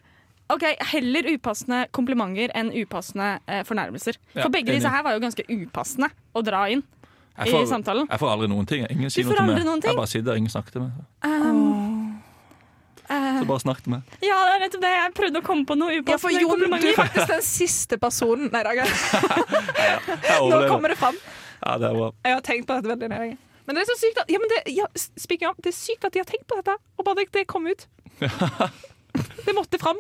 ok, 0.50 0.63
heller 0.93 1.29
upassende 1.33 1.85
komplimenter 1.91 2.51
enn 2.57 2.71
upassende 2.83 3.39
eh, 3.47 3.63
fornærmelser. 3.67 4.17
Ja, 4.35 4.41
For 4.43 4.50
begge 4.50 4.69
enig. 4.71 4.79
disse 4.81 4.89
her 4.91 5.03
var 5.03 5.13
jo 5.15 5.19
ganske 5.23 5.45
upassende 5.50 6.09
å 6.35 6.43
dra 6.43 6.65
inn 6.69 6.83
Jeg 7.38 7.53
i 7.63 7.65
samtalen. 7.65 8.07
jeg 8.09 8.19
får 8.19 8.29
aldri 8.33 8.47
noen 8.51 8.65
ting. 8.69 8.85
Ingen 8.89 9.09
sier 9.09 9.25
noe 9.25 9.33
får 9.33 9.39
til 9.39 9.47
meg. 9.55 9.65
noen 9.65 9.81
ting? 9.81 9.89
Jeg 9.91 9.97
bare 9.97 10.07
sitter 10.12 10.27
der, 10.31 10.35
ingen 10.41 10.53
snakker 10.53 10.71
til 10.71 10.81
meg. 10.81 10.91
Um, 11.23 12.21
eh, 13.09 13.39
Så 13.39 13.45
bare 13.50 13.59
snakk 13.63 13.81
til 13.83 13.91
meg. 13.95 14.01
ja, 14.21 14.38
det 14.45 14.53
er 14.57 14.59
nettopp 14.65 14.81
det. 14.83 14.91
Jeg 15.00 15.13
prøvde 15.21 15.39
å 15.41 15.45
komme 15.47 15.65
på 15.65 15.77
noe 15.79 15.93
Ja, 15.95 16.01
for 16.03 16.29
upassende 16.29 16.41
Jon, 16.41 16.59
du 16.59 16.88
er 16.91 17.00
faktisk 17.00 17.31
den 17.33 17.41
siste 17.47 17.97
personen 17.97 18.51
Nei, 18.53 18.62
Raga. 18.67 18.85
Nå 20.51 20.62
kommer 20.69 20.89
det 20.93 20.97
fram. 21.01 21.17
Ja, 21.63 21.77
det 21.79 21.89
er 21.89 21.97
bra. 21.97 22.12
Jeg 22.27 22.33
har 22.38 22.41
tenkt 22.45 22.67
på 22.67 22.75
dette 22.77 22.91
veldig 22.91 23.09
lenge. 23.09 23.38
Men 23.65 23.77
det 23.77 23.85
er 23.85 23.88
så 23.88 23.95
sykt 23.95 24.17
at, 24.19 24.27
ja, 24.27 24.39
men 24.43 24.50
det, 24.51 24.57
ja, 24.75 24.85
speaking 24.97 25.47
of, 25.47 25.55
det 25.63 25.71
er 25.71 25.77
sykt 25.77 26.03
at 26.03 26.12
de 26.12 26.19
har 26.19 26.27
tenkt 26.27 26.43
på 26.51 26.57
dette, 26.59 26.73
og 27.00 27.05
bare 27.07 27.21
det, 27.21 27.29
det 27.31 27.45
kom 27.47 27.63
ut. 27.71 27.85
Det 29.13 29.53
måtte 29.53 29.77
fram. 29.82 30.00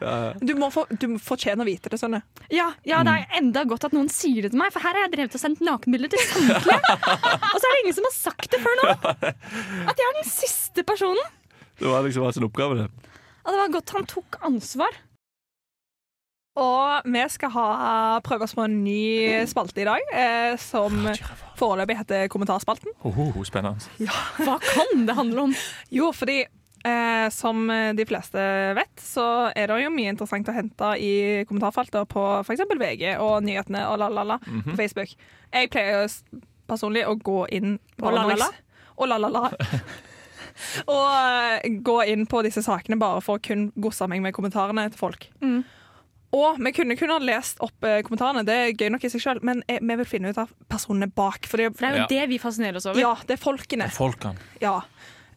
Ja, 0.00 0.12
ja. 0.24 0.34
Du, 0.40 0.54
må 0.58 0.70
få, 0.70 0.84
du 0.90 1.18
fortjener 1.22 1.64
å 1.64 1.68
vite 1.68 1.90
det, 1.92 1.98
Sønne. 2.00 2.22
Ja, 2.54 2.70
ja, 2.86 3.00
det 3.06 3.14
er 3.14 3.40
enda 3.40 3.64
godt 3.68 3.88
at 3.88 3.96
noen 3.96 4.08
sier 4.12 4.46
det 4.46 4.52
til 4.54 4.60
meg, 4.60 4.70
for 4.74 4.84
her 4.84 4.94
har 4.94 5.08
jeg 5.08 5.14
drevet 5.16 5.34
og 5.36 5.42
sendt 5.42 5.64
nakenbilder 5.66 6.12
til 6.14 6.22
samtlige. 6.30 6.94
og 7.52 7.58
så 7.58 7.64
er 7.64 7.74
det 7.74 7.82
ingen 7.82 7.98
som 7.98 8.06
har 8.08 8.14
sagt 8.14 8.48
det 8.54 8.62
før 8.62 8.78
nå. 8.80 8.94
At 9.90 10.00
jeg 10.00 10.06
er 10.06 10.16
den 10.20 10.30
siste 10.30 10.86
personen. 10.86 11.34
Det 11.78 11.90
var 11.90 12.06
liksom 12.06 12.24
hans 12.26 12.40
oppgave, 12.42 12.84
det. 12.84 13.12
Ja, 13.42 13.52
det 13.52 13.60
var 13.60 13.76
godt 13.78 13.94
han 13.96 14.08
tok 14.08 14.40
ansvar. 14.46 15.02
Og 16.58 17.06
vi 17.06 17.22
skal 17.30 17.52
ha, 17.54 17.66
prøve 18.26 18.48
oss 18.48 18.54
på 18.58 18.64
en 18.66 18.80
ny 18.82 19.44
spalte 19.46 19.82
i 19.82 19.86
dag, 19.86 20.08
eh, 20.10 20.54
som 20.58 21.04
foreløpig 21.58 22.00
heter 22.00 22.30
Kommentarspalten. 22.32 22.90
Oh, 23.06 23.20
oh, 23.28 23.38
spennende. 23.46 23.78
Hva 24.42 24.56
kan 24.62 25.06
det 25.06 25.14
handle 25.18 25.48
om? 25.48 25.54
Jo, 25.94 26.10
fordi 26.14 26.40
eh, 26.84 27.28
som 27.34 27.66
de 27.68 28.04
fleste 28.08 28.42
vet, 28.78 29.00
så 29.02 29.24
er 29.56 29.66
det 29.72 29.80
jo 29.84 29.90
mye 29.94 30.12
interessant 30.14 30.48
å 30.48 30.54
hente 30.56 30.92
i 31.02 31.12
kommentarfeltet 31.48 32.08
på 32.12 32.24
f.eks. 32.44 32.62
VG 32.78 33.16
og 33.18 33.42
nyhetene 33.46 33.86
og 33.90 33.98
la-la-la 34.02 34.38
på 34.44 34.76
Facebook. 34.78 35.14
Jeg 35.52 35.70
pleier 35.70 36.04
jo 36.04 36.40
personlig 36.68 37.06
å 37.08 37.16
gå 37.16 37.46
inn 37.56 37.78
på 37.96 38.06
Og 38.10 38.12
la-la-la 38.14 38.50
Og 38.98 39.08
la-la-la. 39.08 39.50
og 40.92 41.08
eh, 41.08 41.68
gå 41.84 41.96
inn 42.12 42.26
på 42.28 42.42
disse 42.46 42.62
sakene 42.66 42.98
bare 43.00 43.20
for 43.24 43.38
å 43.38 43.42
kun 43.42 43.68
gosse 43.80 44.06
meg 44.10 44.22
med 44.24 44.34
kommentarene 44.36 44.88
til 44.92 44.98
folk. 45.00 45.28
Mm. 45.44 45.60
Og 46.36 46.58
vi 46.60 46.72
kunne 46.76 46.96
kun 46.98 47.08
ha 47.14 47.16
lest 47.24 47.60
opp 47.64 47.86
eh, 47.88 48.00
kommentarene, 48.04 48.42
det 48.44 48.56
er 48.66 48.74
gøy 48.76 48.90
nok 48.92 49.06
i 49.06 49.10
seg 49.12 49.22
sjøl, 49.24 49.38
men 49.48 49.62
eh, 49.70 49.78
vi 49.80 49.96
vil 50.02 50.08
finne 50.08 50.32
ut 50.34 50.40
av 50.42 50.50
personene 50.68 51.08
bak. 51.08 51.46
For 51.48 51.62
det, 51.62 51.70
For 51.78 51.86
det 51.86 51.88
er 51.88 51.96
jo 51.96 52.02
Ja. 52.04 52.08
det 52.12 52.26
vi 52.34 52.40
fascinerer 52.42 52.76
oss 52.82 52.88
over. 52.90 53.00
ja, 53.00 53.14
det 53.28 53.38
er 53.38 53.40
folkene. 53.40 53.88
Folkene. 53.94 54.36
Ja. 54.60 54.74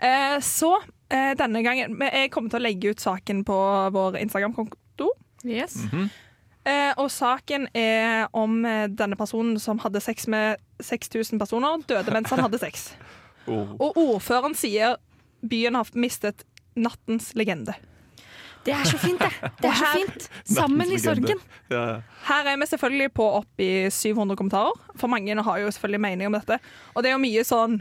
Eh, 0.02 0.40
så 0.44 0.74
eh, 1.12 1.32
denne 1.38 1.62
gangen 1.66 1.96
men 2.00 2.12
Jeg 2.16 2.32
kommer 2.34 2.52
til 2.54 2.62
å 2.62 2.66
legge 2.66 2.92
ut 2.94 3.04
saken 3.04 3.44
på 3.48 3.58
vår 3.96 4.20
Instagram-konto. 4.22 5.12
Yes. 5.48 5.78
Eh, 6.62 6.92
og 7.02 7.10
saken 7.10 7.68
er 7.74 8.28
om 8.38 8.60
eh, 8.66 8.86
denne 8.88 9.18
personen 9.18 9.58
som 9.60 9.82
hadde 9.82 10.02
sex 10.04 10.28
med 10.30 10.62
6000 10.80 11.42
personer, 11.42 11.82
døde 11.90 12.14
mens 12.14 12.30
han 12.34 12.46
hadde 12.46 12.62
sex. 12.62 12.92
Oh. 13.50 13.72
Og 13.82 13.96
ordføreren 13.98 14.54
sier 14.54 15.00
byen 15.42 15.74
har 15.74 15.88
mistet 15.98 16.44
nattens 16.78 17.32
legende. 17.34 17.74
Det 18.62 18.74
er 18.76 18.84
så 18.86 19.00
fint, 19.02 19.18
det. 19.18 19.32
Det 19.64 19.72
er 19.72 19.80
så 19.80 19.88
fint. 19.96 20.28
Sammen 20.46 20.92
i 20.94 21.00
sorgen. 21.02 21.42
Ja, 21.72 21.82
ja. 21.82 21.96
Her 22.28 22.52
er 22.52 22.60
vi 22.62 22.68
selvfølgelig 22.70 23.10
på 23.18 23.26
opp 23.40 23.64
i 23.66 23.90
700 23.90 24.38
kommentarer, 24.38 24.78
for 24.94 25.10
mange 25.10 25.34
har 25.48 25.64
jo 25.64 25.72
selvfølgelig 25.74 26.04
mening 26.06 26.30
om 26.30 26.38
dette. 26.38 26.60
Og 26.94 27.02
det 27.02 27.10
er 27.10 27.18
jo 27.18 27.24
mye 27.24 27.46
sånn 27.48 27.80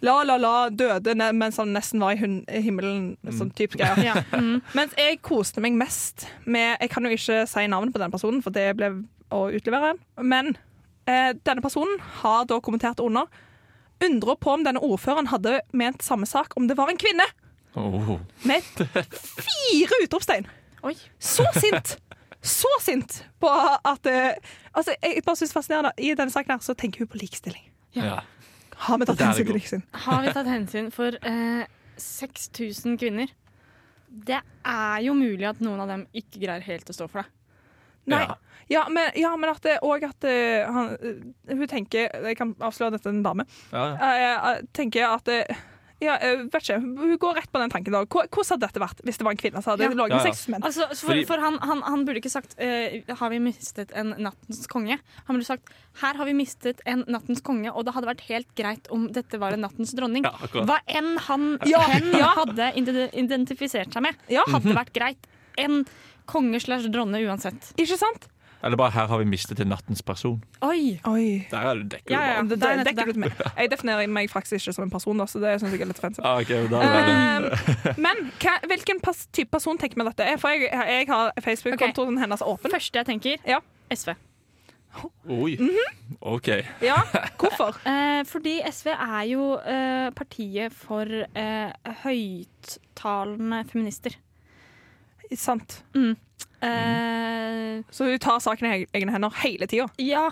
La, 0.00 0.22
la, 0.24 0.38
la, 0.40 0.52
døde 0.72 1.12
mens 1.36 1.58
han 1.60 1.74
nesten 1.76 2.00
var 2.00 2.16
i 2.16 2.62
himmelen, 2.64 3.18
sånn 3.36 3.52
type 3.56 3.76
greier. 3.76 4.00
Ja. 4.00 4.16
Mm. 4.32 4.62
Mens 4.78 4.96
jeg 4.96 5.18
koste 5.26 5.60
meg 5.60 5.76
mest 5.76 6.24
med 6.48 6.80
Jeg 6.80 6.92
kan 6.94 7.04
jo 7.04 7.12
ikke 7.12 7.42
si 7.50 7.66
navnet 7.68 7.92
på 7.92 8.00
den 8.00 8.14
personen, 8.14 8.40
for 8.44 8.54
det 8.54 8.70
ble 8.78 8.94
å 9.30 9.42
utlevere 9.52 9.92
en. 9.92 10.00
Men 10.24 10.54
eh, 11.04 11.36
denne 11.44 11.64
personen 11.64 12.00
har 12.22 12.48
da 12.48 12.62
kommentert 12.64 13.02
under. 13.04 13.28
Undrer 14.00 14.40
på 14.40 14.54
om 14.56 14.64
denne 14.64 14.80
ordføreren 14.80 15.28
hadde 15.28 15.60
ment 15.76 16.04
samme 16.04 16.28
sak 16.28 16.56
om 16.56 16.70
det 16.70 16.78
var 16.80 16.92
en 16.92 17.00
kvinne. 17.00 17.28
Oh. 17.76 18.16
Med 18.48 18.64
fire 18.64 20.00
utropstegn. 20.06 20.48
Oi. 20.88 20.96
Så 21.20 21.44
sint! 21.60 21.98
Så 22.40 22.70
sint 22.80 23.18
på 23.40 23.50
at 23.52 24.06
eh, 24.08 24.32
Altså, 24.72 24.94
jeg 25.02 25.24
bare 25.26 25.44
er 25.44 25.52
fascinerende. 25.52 25.90
I 25.98 26.14
denne 26.14 26.30
saken 26.32 26.54
her 26.54 26.64
så 26.64 26.74
tenker 26.78 27.02
hun 27.02 27.10
på 27.10 27.18
likestilling. 27.20 27.64
Ja. 27.92 28.20
Har 28.86 29.00
vi 29.00 29.08
tatt 29.08 29.20
hensyn 29.20 29.46
til 29.46 29.58
godt. 29.60 29.98
Har 30.06 30.22
vi 30.24 30.32
tatt 30.38 30.50
hensyn 30.50 30.90
for 30.94 31.16
eh, 31.26 31.64
6000 32.00 32.96
kvinner? 33.00 33.32
Det 34.10 34.40
er 34.66 35.02
jo 35.04 35.14
mulig 35.14 35.46
at 35.46 35.60
noen 35.62 35.82
av 35.84 35.90
dem 35.92 36.06
ikke 36.16 36.40
greier 36.42 36.64
helt 36.66 36.88
å 36.90 36.96
stå 36.96 37.06
for 37.10 37.22
det. 37.22 37.28
Nei. 38.10 38.24
Ja. 38.24 38.38
Ja, 38.70 38.84
men, 38.86 39.08
ja, 39.18 39.32
men 39.34 39.50
at 39.50 39.64
det 39.66 39.80
òg 39.82 40.04
at 40.06 40.24
eh, 40.30 40.62
han, 40.62 40.92
eh, 41.02 41.56
hun 41.58 41.66
tenker 41.66 42.06
Jeg 42.22 42.36
kan 42.38 42.52
avsløre 42.62 42.92
at 42.92 43.00
dette 43.00 43.10
er 43.10 43.16
en 43.16 43.24
dame. 43.24 43.46
Ja, 43.72 43.82
ja. 43.82 44.10
Jeg, 44.14 44.28
jeg 44.28 44.68
tenker 44.78 45.06
at 45.08 45.30
eh, 45.34 45.64
ja, 46.00 46.16
jeg 46.18 46.50
vet 46.50 46.62
ikke, 46.62 46.76
Hun 46.80 47.18
går 47.18 47.34
rett 47.36 47.50
på 47.52 47.58
den 47.60 47.70
tanken. 47.70 47.92
da 47.92 48.04
Hvor- 48.04 48.26
Hvordan 48.28 48.48
hadde 48.54 48.66
dette 48.66 48.80
vært 48.80 49.00
hvis 49.04 49.18
det 49.18 49.24
var 49.26 49.30
en 49.32 49.36
kvinne 49.36 49.62
som 49.62 49.72
hadde 49.72 49.82
Ja. 49.84 49.88
ligget 49.90 50.10
Ja, 50.10 50.16
med 50.16 50.26
ja. 50.26 50.32
seks? 50.32 50.48
Altså, 50.62 50.88
for 51.06 51.24
for 51.26 51.38
han, 51.40 51.58
han, 51.60 51.82
han 51.82 52.04
burde 52.06 52.20
ikke 52.22 52.30
sagt 52.30 52.56
uh, 52.58 53.14
'har 53.14 53.30
vi 53.30 53.38
mistet 53.38 53.90
en 53.94 54.14
nattens 54.18 54.66
konge'. 54.66 54.98
Han 55.26 55.36
burde 55.36 55.46
sagt 55.46 55.68
'her 56.00 56.14
har 56.16 56.24
vi 56.24 56.32
mistet 56.32 56.80
en 56.86 57.04
nattens 57.06 57.40
konge', 57.42 57.70
og 57.74 57.84
det 57.84 57.94
hadde 57.94 58.06
vært 58.06 58.20
helt 58.28 58.54
greit 58.56 58.86
om 58.90 59.08
dette 59.12 59.38
var 59.38 59.52
en 59.52 59.60
nattens 59.60 59.92
dronning. 59.94 60.24
Ja. 60.24 60.32
Hva 60.64 60.78
enn 60.88 61.16
han 61.18 61.58
Ja, 61.66 61.80
hen 61.80 62.12
ja. 62.12 62.34
hadde 62.34 62.72
identifisert 63.14 63.92
seg 63.92 64.02
med, 64.02 64.14
Ja. 64.28 64.42
hadde 64.48 64.72
vært 64.74 64.92
greit. 64.92 65.18
En 65.58 65.84
konge 66.26 66.60
slash 66.60 66.88
dronne 66.90 67.18
uansett. 67.26 67.72
Ikke 67.76 67.98
sant? 67.98 68.28
Eller 68.62 68.76
bare 68.76 68.92
her 68.92 69.06
har 69.08 69.18
vi 69.18 69.24
mistet 69.24 69.60
en 69.64 69.70
nattens 69.72 70.02
person. 70.04 70.38
Oi! 70.66 70.98
Oi. 71.08 71.46
Der 71.50 71.66
er 71.70 71.78
du 71.80 71.84
dekker 71.94 72.12
Ja, 72.12 72.20
du 72.20 72.26
ja. 72.26 72.34
bare. 72.34 72.48
Det, 72.48 72.58
det 72.60 72.68
er 72.70 72.76
det, 72.82 72.86
dekker 72.90 73.12
du 73.16 73.20
meg. 73.24 73.32
Jeg 73.56 73.70
definerer 73.72 74.06
meg 74.12 74.30
faktisk 74.30 74.58
ikke 74.60 74.74
som 74.76 74.84
en 74.84 74.90
person, 74.92 75.16
da, 75.22 75.26
så 75.30 75.40
det 75.40 75.54
syns 75.62 75.72
jeg 75.72 75.80
er 75.86 75.90
litt 75.92 76.00
fancy. 76.02 76.20
Ah, 76.24 76.40
ok, 76.42 76.52
da 76.68 76.82
det 76.84 77.04
Eh, 77.10 77.94
men 77.96 78.26
hva, 78.42 78.56
hvilken 78.68 79.00
pas, 79.00 79.22
type 79.32 79.50
person 79.54 79.78
tenker 79.80 79.96
vi 80.02 80.04
dette 80.10 80.26
er? 80.34 80.36
For 80.42 80.52
jeg, 80.52 80.68
jeg 80.72 81.08
har 81.08 81.32
Facebook-kontoen 81.40 82.18
hennes 82.20 82.42
åpen. 82.44 82.70
Første 82.74 83.00
jeg 83.00 83.08
tenker 83.08 83.38
Ja. 83.48 83.62
SV. 83.90 84.12
Oi. 85.30 85.54
OK. 86.20 86.48
Ja, 86.82 86.96
Hvorfor? 87.40 87.76
Eh, 87.86 88.24
fordi 88.26 88.56
SV 88.68 88.88
er 88.96 89.22
jo 89.30 89.44
eh, 89.62 90.08
partiet 90.18 90.74
for 90.74 91.06
eh, 91.06 91.94
høyttalende 92.04 93.62
feminister. 93.70 94.16
Sant. 95.38 95.82
Mm. 95.94 96.16
Eh, 96.62 97.82
Så 97.90 98.04
hun 98.10 98.18
tar 98.18 98.38
saken 98.42 98.66
i 98.72 98.86
egne 98.94 99.12
hender 99.14 99.30
hele 99.44 99.66
tida. 99.70 99.88
ja. 99.98 100.28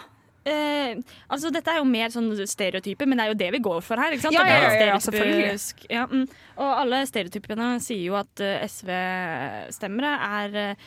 Eh, 0.48 0.94
altså 1.28 1.50
Dette 1.52 1.68
er 1.68 1.76
jo 1.82 1.84
mer 1.84 2.08
sånn 2.08 2.30
stereotyper, 2.48 3.04
men 3.10 3.18
det 3.18 3.24
er 3.26 3.28
jo 3.34 3.36
det 3.36 3.48
vi 3.52 3.58
går 3.60 3.82
for 3.84 4.00
her. 4.00 4.14
ikke 4.14 4.22
sant? 4.22 4.32
Ja, 4.38 4.44
Det 4.46 4.54
ja, 4.54 4.70
ja, 4.72 4.86
ja, 4.94 4.98
selvfølgelig. 5.04 5.90
Ja, 5.92 6.06
mm. 6.08 6.22
Og 6.56 6.70
alle 6.78 7.00
stereotypene 7.10 7.66
sier 7.84 8.00
jo 8.06 8.14
at 8.16 8.40
uh, 8.40 8.62
SV-stemmere 8.64 10.12
er 10.24 10.56
uh, 10.70 10.86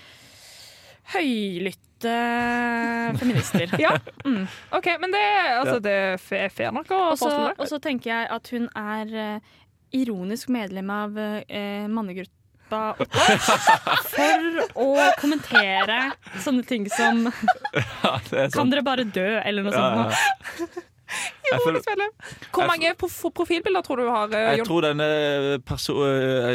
høylytte 1.14 2.16
feminister. 3.22 3.76
Ja. 3.82 3.98
Mm. 4.26 4.48
OK, 4.72 4.86
men 5.02 5.12
det, 5.14 5.22
altså, 5.60 5.80
det 5.82 5.92
er 5.92 6.50
fair 6.54 6.72
nok 6.72 6.90
å 6.94 7.00
forestille 7.18 7.56
Og 7.58 7.68
så 7.68 7.80
tenker 7.82 8.12
jeg 8.12 8.28
at 8.30 8.50
hun 8.54 8.68
er 8.78 9.14
uh, 9.36 9.56
ironisk 9.98 10.50
medlem 10.54 10.90
av 10.94 11.18
eh, 12.72 13.02
mannegruppa 13.02 14.06
for 14.14 14.62
å 14.86 15.10
kommentere 15.20 16.00
sånne 16.44 16.66
ting 16.68 16.88
som 16.92 17.28
Ja, 17.76 18.18
det 18.30 18.40
er 18.48 18.50
Kan 18.56 18.72
dere 18.72 18.84
bare 18.86 19.04
dø, 19.06 19.28
eller 19.44 19.64
noe 19.68 19.74
Ja, 19.76 19.78
sånt. 19.82 19.96
ja. 20.00 20.68
det. 20.72 20.86
Hvor 22.56 22.68
mange 22.70 22.94
profilbilder 23.36 23.84
tror 23.84 24.00
du 24.00 24.08
har, 24.08 24.32
eh, 24.32 24.54
jeg 24.58 24.66
tror 24.68 24.86
denne 24.86 25.08
perso 25.68 25.98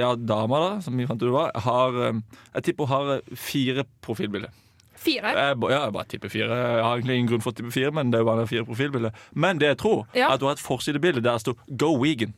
ja, 0.00 0.14
dama, 0.16 0.60
da, 0.62 0.70
som 0.84 0.96
vi 0.96 1.06
fant 1.08 1.20
ut 1.22 1.32
var, 1.34 1.52
har 1.66 1.98
eh, 2.08 2.22
Jeg 2.54 2.70
tipper 2.70 2.88
hun 2.88 2.94
har 2.94 3.10
eh, 3.18 3.34
fire 3.36 3.84
profilbilder. 4.00 4.54
Fire? 4.96 5.28
Jeg, 5.36 5.58
ja, 5.60 5.82
jeg 5.84 5.92
bare 5.92 6.08
tipper 6.08 6.32
fire. 6.32 6.48
Jeg 6.56 6.82
har 6.82 6.96
egentlig 6.96 7.18
ingen 7.18 7.28
grunn 7.30 7.44
for 7.44 7.52
å 7.52 7.58
tippe 7.58 7.70
fire, 7.74 7.92
men 7.94 8.08
det 8.10 8.18
er 8.22 8.24
bare 8.26 8.46
fire 8.48 8.64
profilbilder. 8.66 9.12
Men 9.36 9.60
det 9.60 9.68
jeg 9.74 9.78
tror, 9.84 10.06
Ja. 10.16 10.30
er 10.30 10.34
at 10.34 10.40
hun 10.40 10.48
har 10.48 10.56
et 10.56 10.64
forsidebilde 10.64 11.20
der 11.22 11.36
det 11.36 11.44
står 11.44 11.54
'Go 11.76 11.92
vegan'. 12.00 12.32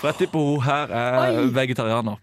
For 0.00 0.08
jeg 0.08 0.16
tipper 0.24 0.38
hun 0.40 0.60
her 0.64 0.86
er 0.88 1.38
Oi. 1.44 1.50
vegetarianer. 1.52 2.16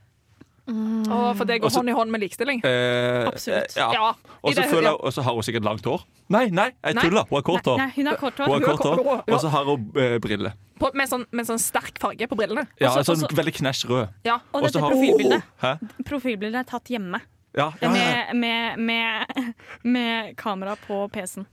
Og 0.68 1.38
for 1.38 1.46
det 1.48 1.62
går 1.62 1.70
Også- 1.70 1.80
hånd 1.80 1.90
i 1.90 1.96
hånd 1.96 2.12
med 2.12 2.22
likestilling. 2.22 2.62
Eh, 2.66 3.28
Absolutt. 3.28 3.78
eh, 3.78 3.82
Ja. 3.82 3.92
Ja, 3.94 4.14
Og 4.44 5.14
så 5.14 5.22
har 5.24 5.34
hun 5.34 5.44
sikkert 5.44 5.64
langt 5.64 5.86
hår. 5.86 6.04
Nei, 6.30 6.50
nei, 6.50 6.72
jeg 6.84 6.96
tuller. 6.96 7.24
Hun 7.30 7.38
har 7.38 7.42
kort 7.42 7.64
hår. 7.66 7.78
Nei, 7.78 7.92
hun 7.96 8.06
har 8.08 8.16
kort 8.18 8.38
hår. 8.38 9.24
Og 9.28 9.40
så 9.42 9.50
har 9.50 9.64
hun 9.66 9.92
eh, 9.96 10.18
briller. 10.20 10.54
På, 10.80 10.92
med, 10.94 11.08
sånn, 11.10 11.26
med 11.32 11.48
sånn 11.48 11.58
sterk 11.60 11.98
farge 12.00 12.28
på 12.28 12.36
brillene. 12.38 12.68
Ja, 12.80 12.90
Også- 12.90 13.16
sånn 13.16 13.24
også- 13.24 13.38
veldig 13.38 13.56
knæsj 13.56 13.86
rød. 13.90 14.10
Ja. 14.26 14.36
Og 14.54 14.62
Og 14.62 14.64
dette 14.64 14.80
har- 14.80 14.92
profilbildet. 14.92 15.44
Oh, 15.64 16.04
Profilbildet 16.06 16.60
er 16.60 16.64
tatt 16.64 16.86
hjemme. 16.90 17.22
Ja, 17.56 17.72
ja, 17.82 17.88
ja. 17.88 17.90
Med, 17.90 18.36
med, 18.36 18.78
med, 18.78 19.56
med 19.84 20.36
kamera 20.38 20.76
på 20.76 21.08
PC-en. 21.12 21.48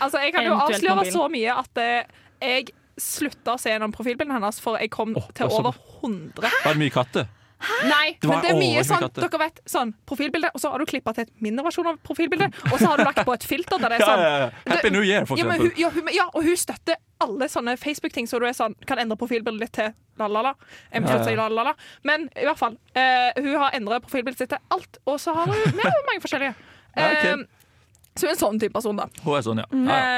Altså, 0.00 0.18
jeg 0.20 0.34
kan 0.34 0.44
jo 0.44 0.52
avsløre 0.58 1.06
så 1.12 1.28
mye 1.30 1.54
at 1.56 1.78
eh, 1.78 2.02
jeg 2.42 2.72
slutta 2.98 3.54
å 3.54 3.58
se 3.60 3.70
gjennom 3.70 3.92
profilbildene 3.94 4.36
hennes, 4.36 4.58
for 4.60 4.76
jeg 4.76 4.90
kom 4.90 5.14
oh, 5.16 5.28
til 5.34 5.46
over 5.48 5.72
100. 6.02 6.42
Var 6.42 6.74
det 6.74 6.78
mye 6.82 6.92
katter? 6.92 7.26
Nei, 7.86 8.16
Det 8.20 8.28
men 8.28 8.42
det 8.42 8.50
er 8.52 8.58
mye 8.58 8.82
sånn. 8.86 9.06
Dere 9.16 9.40
vet, 9.42 9.60
sånn 9.68 9.92
profilbilde, 10.08 10.50
og 10.54 10.62
så 10.62 10.72
har 10.72 10.82
du 10.82 10.88
klippa 10.88 11.14
til 11.16 11.26
et 11.26 11.32
mindre 11.44 11.64
versjon 11.68 11.88
av 11.92 11.98
profilbildet, 12.06 12.58
og 12.70 12.76
så 12.76 12.90
har 12.90 13.00
du 13.00 13.04
lagt 13.06 13.22
på 13.26 13.36
et 13.36 13.46
filter 13.46 13.82
der 13.82 13.94
det 13.94 14.00
er 14.00 14.06
sånn 14.06 14.22
ja, 14.24 14.32
ja. 14.42 14.50
Happy 14.74 14.92
New 14.94 15.06
Year, 15.06 15.26
for 15.28 15.40
ja, 15.40 15.46
men 15.48 15.62
hun, 15.62 15.72
ja, 15.78 15.90
hun, 15.94 16.10
ja, 16.14 16.28
og 16.32 16.46
hun 16.46 16.58
støtter 16.58 16.98
alle 17.22 17.48
sånne 17.50 17.76
Facebook-ting, 17.78 18.28
så 18.30 18.40
du 18.42 18.48
er 18.48 18.56
sånn, 18.56 18.74
kan 18.88 19.00
endre 19.02 19.18
profilbildet 19.20 19.62
litt 19.62 19.74
til 19.78 19.92
la-la-la. 20.20 20.54
Ja, 20.92 21.00
ja. 21.00 21.74
Men 22.08 22.28
i 22.34 22.46
hvert 22.46 22.60
fall, 22.60 22.78
uh, 22.98 23.30
hun 23.38 23.54
har 23.62 23.78
endret 23.78 24.06
profilbildet 24.06 24.44
sitt 24.44 24.52
til 24.54 24.62
alt, 24.74 25.00
og 25.06 25.20
så 25.22 25.34
har 25.36 25.50
hun 25.50 25.76
med 25.78 26.00
mange 26.10 26.22
forskjellige. 26.24 26.54
Ja, 26.92 27.06
ok. 27.08 27.22
Eh, 27.24 27.62
så 28.12 28.26
hun 28.26 28.28
er 28.28 28.34
en 28.34 28.40
sånn 28.42 28.58
type 28.60 28.74
person, 28.74 28.98
da. 28.98 29.06
Hun 29.24 29.36
er 29.38 29.44
sånn, 29.46 29.62
ja. 29.62 29.68
ja, 29.72 29.94
ja. 29.96 30.08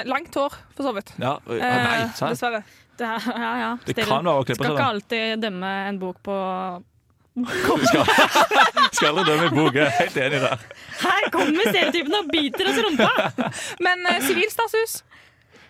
Eh, 0.00 0.08
langt 0.10 0.34
hår, 0.34 0.56
for 0.74 0.88
så 0.88 0.90
vidt. 0.96 1.12
ja. 1.22 1.36
ja 1.46 1.68
nei, 1.78 2.00
sant? 2.18 2.34
dessverre. 2.34 2.64
Det, 2.98 3.06
ja, 3.44 3.52
ja. 3.58 3.70
Det 3.86 3.94
kan 3.98 4.10
være 4.22 4.34
å 4.34 4.42
klippe 4.46 4.62
Skal 4.62 4.76
ikke 4.76 4.88
alltid 4.96 5.40
dømme 5.42 5.70
en 5.88 6.00
bok 6.02 6.20
på 6.26 6.34
Skal, 7.34 8.04
skal 8.94 9.08
aldri 9.10 9.24
dømme 9.26 9.48
i 9.48 9.54
bok. 9.56 9.74
Jeg 9.74 9.88
er 9.88 9.94
helt 9.98 10.18
enig 10.22 10.38
der. 10.44 10.60
Her 11.00 11.24
kommer 11.34 11.64
stereotypen 11.66 12.14
og 12.20 12.28
biter 12.30 12.68
oss 12.70 12.78
i 12.78 12.84
rumpa! 12.86 13.08
Men 13.82 14.06
uh, 14.06 14.20
sivilstatus, 14.22 15.00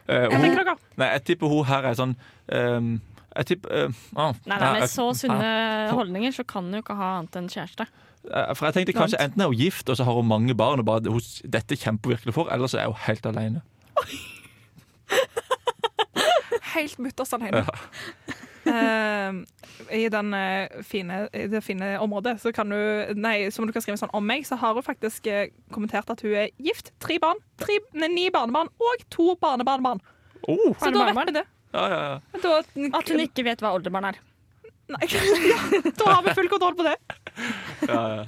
Eh, 0.05 0.27
hva 0.29 0.37
hun, 0.37 0.77
nei, 1.01 1.07
jeg 1.15 1.23
tipper 1.31 1.49
hun 1.49 1.65
her 1.65 1.87
er 1.89 1.95
sånn 1.97 2.11
um, 2.53 2.91
Jeg 3.39 3.47
tipper 3.49 3.87
uh, 3.89 3.95
ah, 4.21 4.35
Nei, 4.45 4.59
nei, 4.61 4.69
Med 4.75 4.83
jeg- 4.83 4.91
så 4.93 5.07
sunne 5.17 5.47
ja. 5.49 5.95
holdninger 5.97 6.29
så 6.37 6.45
kan 6.45 6.67
hun 6.69 6.77
jo 6.77 6.83
ikke 6.85 6.97
ha 6.99 7.07
annet 7.23 7.39
enn 7.41 7.49
kjæreste. 7.49 7.87
For 8.29 8.69
jeg 8.69 8.75
tenkte 8.77 8.93
kanskje 8.99 9.23
Enten 9.25 9.41
er 9.41 9.49
hun 9.49 9.57
gift 9.57 9.89
og 9.89 9.97
så 9.97 10.05
har 10.05 10.13
hun 10.21 10.29
mange 10.29 10.53
barn, 10.57 10.81
og 10.85 10.89
bare 10.91 11.09
hun, 11.09 11.25
dette 11.49 11.73
kjemper 11.81 12.05
hun 12.11 12.17
virkelig 12.19 12.37
for, 12.37 12.53
eller 12.53 12.69
så 12.69 12.77
er 12.83 12.93
hun 12.93 13.01
helt 13.07 13.25
alene. 13.33 13.61
Helt 16.75 16.99
mutters 16.99 17.31
alene. 17.37 17.61
Eh, 17.63 17.67
I, 19.95 20.09
den, 20.13 20.35
eh, 20.35 20.83
fine, 20.87 21.29
I 21.33 21.47
det 21.53 21.61
fine 21.65 21.93
området 22.03 22.37
så 22.43 22.53
kan 22.55 22.69
du 22.73 22.77
Nei, 23.19 23.51
som 23.55 23.67
du 23.67 23.73
kan 23.75 23.83
skrive 23.85 23.99
sånn 24.01 24.13
om 24.17 24.25
meg, 24.27 24.45
så 24.49 24.57
har 24.61 24.75
hun 24.77 24.85
faktisk 24.87 25.27
eh, 25.31 25.49
kommentert 25.75 26.11
at 26.13 26.23
hun 26.25 26.35
er 26.45 26.51
gift. 26.59 26.93
Tre 27.03 27.19
barn. 27.23 27.41
Tre, 27.61 27.79
nei, 27.95 28.09
ni 28.13 28.29
barnebarn 28.35 28.71
og 28.81 29.05
to 29.15 29.35
barnebarnebarn. 29.43 30.01
Oh, 30.49 30.71
Så 30.81 30.91
da 30.93 31.07
vet 31.11 31.31
vi 31.33 31.37
det. 31.41 31.45
ja, 31.75 31.85
ja, 31.89 32.01
ja. 32.15 32.41
Da, 32.43 32.55
At 33.01 33.09
hun 33.11 33.21
ikke 33.25 33.45
vet 33.47 33.63
hva 33.65 33.75
oldebarn 33.79 34.11
er. 34.13 34.19
Nei, 34.93 35.07
da 35.99 36.11
har 36.13 36.25
vi 36.27 36.35
full 36.37 36.51
kontroll 36.53 36.75
på 36.77 36.85
det. 36.87 36.97
ja, 37.89 38.01
ja. 38.19 38.25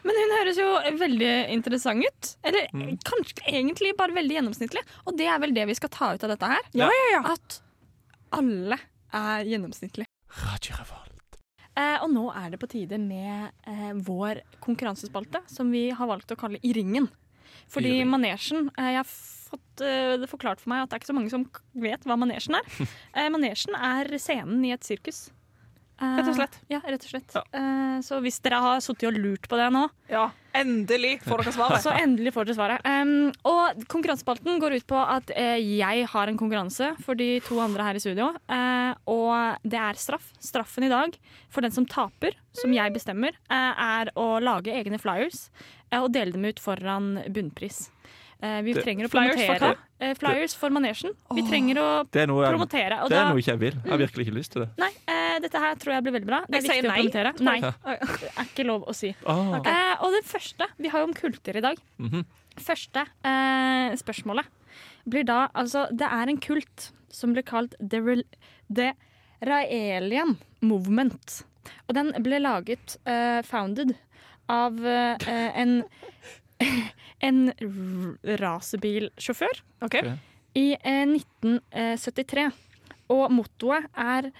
Men 0.00 0.16
hun 0.16 0.30
høres 0.32 0.56
jo 0.56 0.66
veldig 0.96 1.32
interessant 1.52 2.06
ut. 2.06 2.28
Eller 2.48 2.70
Mm. 2.72 2.94
kanskje 3.04 3.42
egentlig 3.50 3.90
bare 3.98 4.14
veldig 4.16 4.32
gjennomsnittlig. 4.38 4.80
Og 5.04 5.18
det 5.18 5.26
er 5.28 5.38
vel 5.42 5.52
det 5.52 5.66
vi 5.68 5.74
skal 5.76 5.90
ta 5.92 6.14
ut 6.14 6.24
av 6.24 6.30
dette 6.32 6.48
her. 6.48 6.62
Ja, 6.72 6.86
ja, 6.88 7.08
ja. 7.18 7.34
At 7.34 7.58
alle 8.32 8.78
er 9.16 9.48
gjennomsnittlig. 9.48 10.06
Radio 10.44 10.76
Revolt. 10.78 11.38
Eh, 11.78 11.96
og 12.02 12.10
nå 12.12 12.26
er 12.34 12.50
det 12.52 12.60
på 12.62 12.68
tide 12.70 12.98
med 13.00 13.50
eh, 13.70 13.92
vår 14.06 14.42
konkurransespalte, 14.62 15.42
som 15.50 15.70
vi 15.72 15.88
har 15.94 16.10
valgt 16.10 16.32
å 16.34 16.38
kalle 16.38 16.60
I 16.66 16.74
ringen. 16.76 17.08
Fordi 17.70 17.90
I 17.90 18.00
ring. 18.02 18.10
manesjen 18.10 18.68
eh, 18.76 18.92
Jeg 18.94 19.00
har 19.00 19.10
fått 19.10 19.82
eh, 19.86 20.16
det 20.20 20.28
forklart 20.30 20.62
for 20.62 20.72
meg 20.72 20.84
at 20.84 20.90
det 20.90 20.98
er 20.98 21.02
ikke 21.02 21.10
så 21.12 21.16
mange 21.18 21.32
som 21.32 21.46
vet 21.82 22.06
hva 22.06 22.18
manesjen 22.20 22.58
er. 22.58 22.66
Eh, 23.18 23.28
manesjen 23.32 23.74
er 23.74 24.10
scenen 24.22 24.64
i 24.66 24.74
et 24.74 24.86
sirkus. 24.86 25.28
Eh, 26.00 26.16
Rett 26.16 26.28
og 26.30 26.36
slett. 26.38 26.54
Ja, 26.72 26.80
rett 26.80 27.02
og 27.04 27.10
slett. 27.12 27.34
Ja. 27.36 27.42
Uh, 27.52 27.98
så 28.00 28.20
hvis 28.24 28.38
dere 28.40 28.60
har 28.64 28.78
sittet 28.80 29.10
og 29.10 29.18
lurt 29.20 29.44
på 29.50 29.58
det 29.60 29.66
nå, 29.74 29.82
Ja, 30.08 30.30
endelig 30.56 31.18
får 31.26 31.42
dere 31.44 31.52
svaret. 31.52 31.82
så 31.86 31.92
endelig 31.92 32.32
får 32.32 32.48
dere 32.48 32.56
svaret. 32.56 32.86
Um, 32.88 33.28
og 33.44 33.82
konkurransespalten 33.92 34.56
går 34.62 34.78
ut 34.78 34.86
på 34.88 34.96
at 34.96 35.30
uh, 35.36 35.58
jeg 35.60 36.06
har 36.08 36.32
en 36.32 36.40
konkurranse 36.40 36.94
for 37.04 37.14
de 37.20 37.28
to 37.44 37.60
andre 37.60 37.84
her 37.90 38.00
i 38.00 38.02
studio. 38.02 38.30
Uh, 38.48 38.94
og 39.12 39.60
det 39.68 39.76
er 39.78 40.00
straff. 40.00 40.32
Straffen 40.40 40.88
i 40.88 40.92
dag 40.92 41.18
for 41.52 41.60
den 41.66 41.74
som 41.76 41.84
taper, 41.86 42.32
som 42.56 42.72
jeg 42.74 42.92
bestemmer, 42.94 43.36
eh, 43.50 43.84
er 43.84 44.10
å 44.18 44.40
lage 44.42 44.72
egne 44.74 44.98
flyers 44.98 45.48
eh, 45.92 45.98
og 46.00 46.08
dele 46.14 46.32
dem 46.34 46.44
ut 46.48 46.58
foran 46.62 47.12
bunnpris. 47.30 47.90
Eh, 48.42 48.62
vi 48.64 48.72
Det- 48.72 48.82
trenger 48.82 49.06
å 49.06 49.10
Flyers 49.12 49.36
for 49.36 49.58
promotere 49.58 49.76
eh, 50.00 50.14
flyers 50.16 50.54
for 50.56 50.70
manesjen. 50.72 51.12
Vi 51.36 51.42
trenger 51.46 51.76
å 51.82 51.88
Det 52.10 52.22
er 52.22 52.26
noe 52.30 52.46
jeg, 52.46 52.54
promotere. 52.54 53.00
Det 53.10 53.18
er 53.18 53.26
noe 53.28 53.38
ikke 53.42 53.52
jeg 53.52 53.60
vil. 53.60 53.74
Jeg 53.84 53.90
har 53.92 54.00
virkelig 54.00 54.26
ikke 54.26 54.36
lyst 54.38 54.52
til 54.54 54.62
det. 54.64 54.70
nei, 54.80 54.88
eh, 55.06 55.09
dette 55.44 55.60
her 55.62 55.74
tror 55.80 55.94
jeg 55.94 56.04
blir 56.06 56.14
veldig 56.18 56.28
bra. 56.28 56.40
Det 56.46 56.58
er 56.58 56.62
Jeg 56.62 56.82
viktig 56.82 56.90
å 56.90 56.94
kommentere 56.96 57.32
promotere. 57.32 57.46
Nei, 57.46 57.58
Ja. 57.60 57.72
det 58.22 58.30
er 58.34 58.48
ikke 58.48 58.66
lov 58.68 58.86
å 58.90 58.94
si. 58.96 59.12
Ah. 59.26 59.58
Eh, 59.60 59.94
og 60.04 60.16
det 60.16 60.24
første 60.28 60.66
Vi 60.78 60.88
har 60.92 61.02
jo 61.04 61.10
om 61.10 61.14
kulter 61.16 61.56
i 61.56 61.64
dag. 61.64 61.78
Mhm. 61.98 62.24
Første 62.60 63.06
eh, 63.24 63.94
spørsmålet 63.96 64.48
blir 65.08 65.24
da 65.24 65.48
Altså, 65.54 65.86
det 65.94 66.08
er 66.10 66.28
en 66.28 66.40
kult 66.42 66.90
som 67.10 67.32
blir 67.34 67.46
kalt 67.46 67.74
The, 67.80 68.00
Re 68.04 68.22
The 68.72 68.92
Raelian 69.46 70.36
Movement. 70.60 71.44
Og 71.88 71.94
den 71.96 72.12
ble 72.22 72.40
laget, 72.42 72.96
eh, 73.06 73.40
founded, 73.46 73.94
av 74.50 74.76
eh, 74.84 75.16
en 75.62 75.82
en 77.20 77.38
rasebilsjåfør 77.50 78.40
racerbilsjåfør 78.40 79.60
OK. 79.86 79.94
Ok. 79.94 80.10
i 80.58 80.66
eh, 80.76 81.06
1973. 81.08 82.50
Og 83.10 83.32
mottoet 83.34 83.88
er 83.96 84.30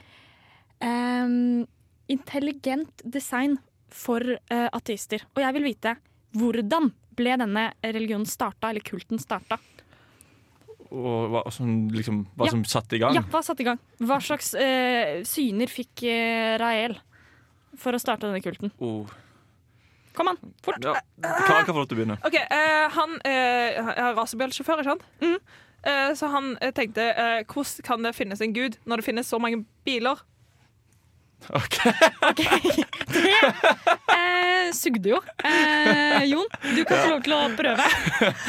ehm, 0.85 1.67
intelligent 2.11 3.03
design 3.05 3.59
for 3.91 4.23
uh, 4.23 4.69
ateister. 4.73 5.25
Og 5.35 5.43
jeg 5.43 5.57
vil 5.57 5.69
vite 5.71 5.97
hvordan 6.39 6.91
ble 7.19 7.37
denne 7.41 7.71
religionen 7.83 8.29
starta, 8.29 8.71
eller 8.71 8.85
kulten 8.87 9.19
starta? 9.23 9.59
Og 10.91 11.31
hva 11.31 11.43
som, 11.55 11.89
liksom, 11.95 12.25
hva 12.35 12.49
Ja. 12.49 12.55
som 12.55 12.65
satte 12.67 12.97
i 12.97 13.01
gang. 13.03 13.15
Ja, 13.15 13.23
hva 13.23 13.43
satte 13.47 13.63
i 13.63 13.69
gang? 13.69 13.79
Hva 14.03 14.19
slags 14.23 14.55
uh, 14.59 15.23
syner 15.27 15.71
fikk 15.71 16.05
uh, 16.07 16.59
Rael 16.63 16.97
for 17.79 17.95
å 17.95 18.03
starte 18.03 18.27
denne 18.27 18.43
kulten? 18.43 18.73
Oh. 18.83 19.07
Kom 20.15 20.33
an, 20.33 20.39
fort! 20.63 20.83
Ja. 20.83 20.97
Klara 21.23 21.65
kan 21.67 21.75
få 21.75 21.83
lov 21.83 21.91
til 21.91 21.99
å 21.99 22.01
begynne. 22.03 22.19
Ok, 22.27 22.39
uh, 22.43 22.87
Han 22.97 23.19
uh, 23.23 23.91
er 23.95 24.15
rasebilsjåfør, 24.19 24.83
ikke 24.83 24.97
sant? 24.97 25.11
Mm. 25.23 25.39
Eh, 25.83 26.15
så 26.15 26.27
han 26.27 26.57
eh, 26.61 26.73
tenkte 26.77 27.07
eh, 27.13 27.39
hvordan 27.49 27.85
kan 27.87 28.03
det 28.05 28.13
finnes 28.13 28.41
en 28.45 28.53
gud 28.53 28.77
når 28.85 29.01
det 29.01 29.07
finnes 29.07 29.29
så 29.29 29.41
mange 29.41 29.63
biler? 29.87 30.21
Ok. 31.49 31.77
Eh, 34.11 34.73
sugde 34.73 35.09
jo. 35.09 35.19
Eh, 35.45 36.25
Jon, 36.31 36.47
du 36.77 36.85
kan 36.85 36.99
få 37.01 37.09
lov 37.11 37.23
til 37.25 37.35
å 37.35 37.41
prøve. 37.59 37.87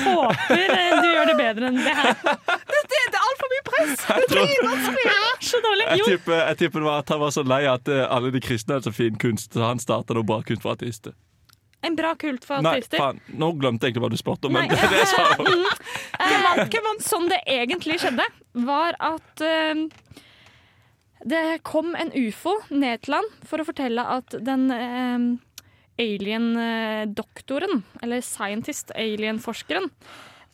Håper 0.05 0.73
eh, 0.75 0.93
du 1.01 1.07
gjør 1.09 1.31
det 1.31 1.35
bedre 1.39 1.71
enn 1.71 1.79
det 1.81 1.95
her. 1.97 2.11
Det, 2.21 2.81
det 2.91 2.99
er 3.01 3.17
altfor 3.21 3.51
mye 3.53 3.65
press! 3.69 4.05
Jeg, 4.11 4.27
tror, 4.29 4.45
Det 4.45 5.07
er 5.15 5.43
så 5.49 5.61
dårlig. 5.65 5.87
jeg, 5.89 6.05
tipper, 6.13 6.37
jeg 6.51 6.59
tipper 6.61 6.83
det 6.83 6.89
var 6.89 7.03
at 7.03 7.13
han 7.15 7.21
var 7.23 7.35
så 7.35 7.43
lei 7.47 7.61
at 7.71 7.91
eh, 7.91 8.03
alle 8.07 8.31
de 8.35 8.41
kristne 8.43 8.77
hadde 8.77 8.89
så 8.89 8.95
fin 8.95 9.17
kunst, 9.21 9.53
så 9.55 9.65
han 9.71 9.81
starta 9.81 10.17
noe 10.17 10.27
bra 10.27 10.41
kunst 10.45 10.65
for 10.65 10.75
ateister. 10.77 11.15
en 11.81 11.95
bra 11.97 12.11
kult 12.15 12.45
for 12.45 12.61
Nei, 12.61 12.75
ateister. 12.77 13.01
faen. 13.01 13.21
Nå 13.41 13.51
glemte 13.57 13.87
jeg 13.87 13.95
egentlig 13.95 14.05
hva 14.05 14.11
du 14.13 14.19
spurte 14.21 14.49
om, 14.49 14.53
men 14.57 14.69
Nei. 14.69 14.75
det 14.77 14.83
er 14.85 14.93
det 14.93 15.07
sa 15.09 15.23
hun. 15.39 15.65
Eh, 16.21 16.99
sånn 17.01 17.29
det 17.31 17.41
egentlig 17.49 17.97
skjedde, 18.03 18.27
var 18.67 18.97
at 19.01 19.41
eh, 19.41 19.87
det 21.27 21.61
kom 21.67 21.95
en 21.95 22.11
ufo 22.15 22.55
ned 22.69 23.03
til 23.05 23.17
han 23.19 23.27
for 23.47 23.61
å 23.61 23.67
fortelle 23.67 24.05
at 24.17 24.35
den 24.41 24.67
eh, 24.73 25.25
alien-doktoren, 26.01 27.83
eller 28.01 28.23
scientist, 28.25 28.93
alien-forskeren, 28.97 29.89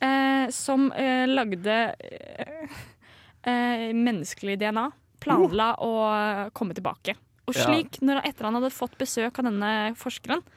eh, 0.03 0.47
som 0.53 0.89
eh, 0.91 1.25
lagde 1.29 1.77
eh, 1.95 2.79
eh, 3.47 3.87
menneskelig 3.95 4.57
DNA, 4.59 4.89
planla 5.23 5.71
å 5.83 5.93
komme 6.55 6.75
tilbake. 6.77 7.15
Og 7.47 7.55
slik, 7.55 8.01
når, 8.03 8.25
etter 8.27 8.49
han 8.49 8.57
hadde 8.59 8.73
fått 8.75 8.97
besøk 8.99 9.39
av 9.39 9.47
denne 9.47 9.73
forskeren, 9.97 10.43
eh, 10.43 10.56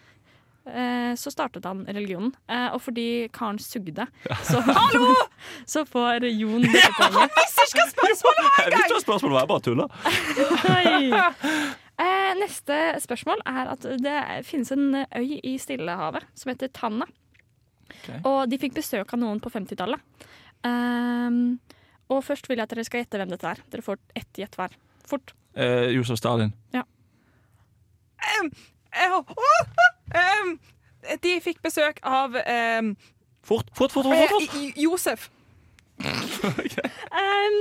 så 1.19 1.33
startet 1.33 1.67
han 1.69 1.83
religionen. 1.89 2.33
Eh, 2.51 2.69
og 2.75 2.81
fordi 2.85 3.29
karen 3.35 3.59
sugde, 3.63 4.07
så, 4.47 4.63
så 5.75 5.85
får 5.89 6.27
Jon 6.31 6.65
dette 6.67 6.93
poenget. 6.99 7.39
Jeg 7.41 8.73
visste 8.75 8.95
hva 8.95 9.05
spørsmålet 9.05 9.37
var, 9.37 9.41
jeg 9.41 9.53
bare 9.53 9.65
tulla. 9.69 9.87
Eh, 12.01 12.31
neste 12.41 12.77
spørsmål 13.03 13.43
er 13.51 13.73
at 13.75 13.83
det 14.01 14.21
finnes 14.49 14.71
en 14.73 15.03
øy 15.05 15.35
i 15.37 15.57
Stillehavet 15.61 16.25
som 16.39 16.53
heter 16.53 16.71
Tanna. 16.73 17.09
Okay. 17.91 18.21
Og 18.25 18.47
de 18.49 18.59
fikk 18.63 18.79
besøk 18.79 19.13
av 19.13 19.21
noen 19.21 19.43
på 19.43 19.53
50-tallet. 19.53 20.01
Um, 20.65 21.59
og 22.11 22.25
først 22.27 22.49
vil 22.49 22.59
jeg 22.59 22.67
at 22.67 22.73
dere 22.73 22.87
skal 22.87 23.05
gjette 23.05 23.21
hvem 23.21 23.33
dette 23.33 23.49
er. 23.49 23.61
Dere 23.73 23.85
får 23.85 24.01
ett 24.19 24.41
gjett 24.43 24.57
hver. 24.59 24.75
Fort. 25.09 25.35
Eh, 25.55 25.91
Josef 25.95 26.19
Stalin. 26.21 26.53
Eh, 26.75 26.83
em, 28.39 28.51
eh, 28.93 29.15
å, 29.17 29.21
em, 30.15 30.59
De 31.23 31.41
fikk 31.41 31.63
besøk 31.63 32.01
av 32.03 32.35
um, 32.37 32.95
Fort, 33.43 33.71
fort, 33.75 33.93
fort! 33.93 34.05
fort, 34.05 34.15
eh, 34.15 34.29
fort. 34.29 34.77
Josef. 34.77 35.31
Um, 36.01 37.57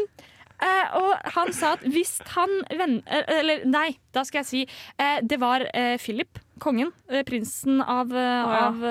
uh, 0.60 0.98
og 1.00 1.32
han 1.36 1.52
sa 1.56 1.74
at 1.78 1.84
hvis 1.88 2.18
han 2.36 2.52
venn... 2.80 2.98
eh, 3.08 3.24
Eller 3.40 3.64
nei, 3.68 3.94
da 4.16 4.24
skal 4.28 4.42
jeg 4.44 4.50
si 4.50 4.62
uh, 5.00 5.20
Det 5.24 5.40
var 5.42 5.64
uh, 5.72 5.96
Philip, 6.02 6.40
kongen. 6.60 6.92
prinsen 7.28 7.80
av, 7.82 8.12
ja. 8.12 8.60
av 8.68 8.82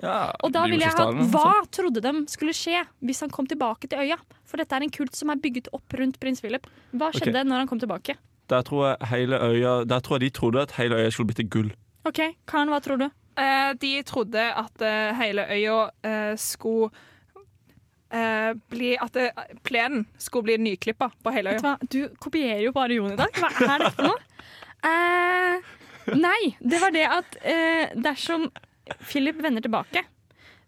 Ja, 0.00 0.18
Og 0.42 0.52
da 0.54 0.64
ville 0.68 0.84
jeg 0.86 0.96
ha 0.96 1.08
Hva 1.12 1.44
sånn. 1.60 1.68
trodde 1.76 2.00
de 2.04 2.14
skulle 2.32 2.56
skje 2.56 2.80
hvis 3.04 3.20
han 3.24 3.32
kom 3.32 3.46
tilbake 3.50 3.88
til 3.92 4.00
øya? 4.00 4.16
For 4.48 4.60
dette 4.60 4.76
er 4.76 4.86
en 4.86 4.92
kult 4.94 5.16
som 5.16 5.32
er 5.32 5.40
bygget 5.44 5.68
opp 5.76 5.92
rundt 6.00 6.16
prins 6.22 6.40
Philip. 6.40 6.64
Hva 6.96 7.10
skjedde 7.12 7.44
når 7.44 7.64
han 7.64 7.68
kom 7.70 7.80
tilbake? 7.82 8.16
Der 8.48 8.64
tror 8.64 8.90
jeg 8.90 9.08
hele 9.12 9.38
øya 9.40 9.84
Der 9.88 10.00
tror 10.04 10.18
jeg 10.20 10.28
de 10.30 10.36
trodde 10.40 10.62
at 10.64 10.72
hele 10.80 10.96
øya 11.00 11.12
skulle 11.12 11.32
bli 11.32 11.38
til 11.42 11.48
gull. 11.52 11.70
OK, 12.04 12.20
Karen, 12.46 12.68
hva 12.72 12.80
tror 12.84 13.00
du? 13.00 13.06
Eh, 13.40 13.72
de 13.80 13.90
trodde 14.06 14.42
at 14.60 14.82
eh, 14.84 15.10
hele 15.18 15.46
øya 15.56 15.76
eh, 16.06 16.34
skulle 16.38 16.90
eh, 18.14 18.52
bli 18.70 18.92
At 19.00 19.16
det, 19.16 19.30
plenen 19.66 20.04
skulle 20.22 20.46
bli 20.52 20.58
nyklippa 20.68 21.08
på 21.24 21.32
hele 21.34 21.56
Vet 21.56 21.64
øya. 21.64 21.72
du 21.90 21.98
hva? 22.04 22.10
Du 22.12 22.20
kopierer 22.22 22.62
jo 22.68 22.74
bare 22.76 22.94
Jon 22.98 23.14
i 23.16 23.18
dag. 23.18 23.32
Hva 23.40 23.50
er 23.74 23.82
dette 23.86 23.96
for 23.96 24.10
noe? 24.12 24.20
Eh, 24.84 25.72
nei, 26.20 26.40
det 26.60 26.78
var 26.82 26.92
det 26.94 27.06
at 27.08 27.38
eh, 27.40 27.94
dersom 28.04 28.50
Philip 29.08 29.38
vender 29.40 29.64
tilbake, 29.64 30.02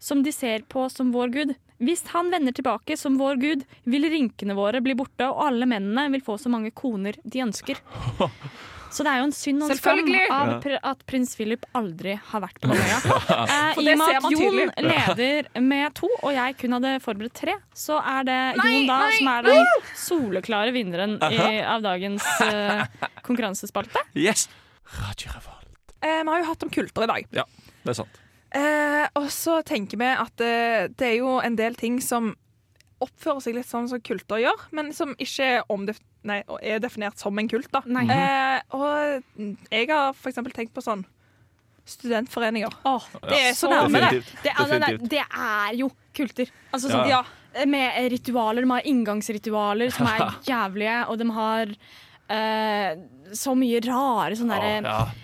som 0.01 0.23
de 0.25 0.33
ser 0.33 0.63
på 0.69 0.87
som 0.89 1.11
vår 1.13 1.29
gud 1.35 1.51
Hvis 1.77 2.01
han 2.15 2.31
vender 2.33 2.51
tilbake 2.57 2.97
som 2.97 3.19
vår 3.21 3.37
gud, 3.41 3.63
vil 3.85 4.09
rynkene 4.09 4.55
våre 4.57 4.81
bli 4.81 4.95
borte, 4.97 5.27
og 5.29 5.43
alle 5.45 5.67
mennene 5.69 6.07
vil 6.15 6.23
få 6.25 6.39
så 6.41 6.49
mange 6.49 6.71
koner 6.73 7.13
de 7.23 7.43
ønsker. 7.45 7.77
Så 8.93 9.03
det 9.03 9.11
er 9.11 9.19
jo 9.19 9.25
en 9.27 9.33
synd 9.35 9.63
og 9.65 9.71
en 9.73 9.79
skam 9.79 9.99
av 10.31 10.51
pr 10.63 10.75
at 10.79 11.01
prins 11.09 11.33
Philip 11.37 11.65
aldri 11.77 12.13
har 12.31 12.43
vært 12.43 12.59
på 12.63 12.71
øya. 12.71 12.99
Eh, 13.03 13.81
I 13.83 13.87
og 13.93 13.99
med 13.99 14.19
at 14.19 14.27
Jon 14.31 14.59
leder 14.87 15.49
med 15.63 15.95
to, 15.97 16.09
og 16.21 16.31
jeg 16.35 16.55
kun 16.61 16.77
hadde 16.77 16.93
forberedt 17.03 17.35
tre, 17.41 17.57
så 17.75 17.99
er 17.99 18.27
det 18.29 18.37
Nei, 18.61 18.69
Jon 18.77 18.87
da 18.91 18.99
nei, 19.03 19.17
som 19.17 19.31
er 19.33 19.49
den 19.49 19.73
soleklare 20.05 20.75
vinneren 20.75 21.17
i, 21.31 21.41
av 21.67 21.83
dagens 21.85 22.25
eh, 22.47 22.85
konkurransespalte. 23.27 24.05
Yes! 24.15 24.47
Radio 25.01 25.33
Revolt. 25.35 25.67
Eh, 25.99 26.21
vi 26.23 26.29
har 26.31 26.39
jo 26.43 26.49
hatt 26.53 26.63
om 26.63 26.71
kulter 26.71 27.03
i 27.03 27.11
dag. 27.11 27.29
Ja, 27.41 27.47
Det 27.83 27.91
er 27.91 27.99
sant. 28.03 28.23
Eh, 28.55 29.03
og 29.19 29.27
så 29.35 29.59
tenker 29.67 29.99
vi 29.99 30.07
at 30.15 30.41
eh, 30.43 30.87
det 30.95 31.09
er 31.11 31.17
jo 31.19 31.37
en 31.43 31.57
del 31.59 31.75
ting 31.75 31.99
som 32.01 32.31
oppfører 33.03 33.41
seg 33.45 33.55
litt 33.57 33.67
sånn 33.69 33.87
som 33.91 34.01
kulter 34.01 34.39
gjør, 34.41 34.63
men 34.73 34.91
som 34.93 35.11
ikke 35.21 35.45
er, 35.57 35.63
omdef 35.69 35.99
nei, 36.27 36.39
er 36.65 36.79
definert 36.83 37.19
som 37.21 37.37
en 37.39 37.47
kult. 37.51 37.69
da. 37.71 37.81
Eh, 37.85 38.61
og 38.73 39.45
jeg 39.71 39.89
har 39.91 40.13
for 40.17 40.31
eksempel 40.31 40.51
tenkt 40.55 40.73
på 40.73 40.81
sånn 40.85 41.05
studentforeninger. 41.87 42.73
Åh, 42.83 43.03
Det 43.29 43.37
er 43.49 43.53
så 43.55 43.69
nærme, 43.71 44.01
det. 44.09 44.23
Det, 44.43 44.51
er, 44.51 44.65
det, 44.65 44.79
Definitivt. 44.79 45.09
det 45.13 45.23
er 45.23 45.77
jo 45.79 45.91
kulter. 46.17 46.49
Altså, 46.73 46.89
sånn, 46.91 47.09
Ja. 47.09 47.23
Med 47.65 48.11
ritualer. 48.11 48.61
De 48.61 48.69
har 48.69 48.85
inngangsritualer 48.85 49.89
som 49.95 50.05
er 50.05 50.19
jævlige, 50.51 50.97
og 51.09 51.17
de 51.17 51.29
har 51.33 51.71
eh, 52.29 52.99
så 53.33 53.55
mye 53.57 53.79
rare 53.87 54.35
sånne 54.37 54.59
derre 54.59 54.83
Ja. 54.83 54.99
eh, 55.07 55.23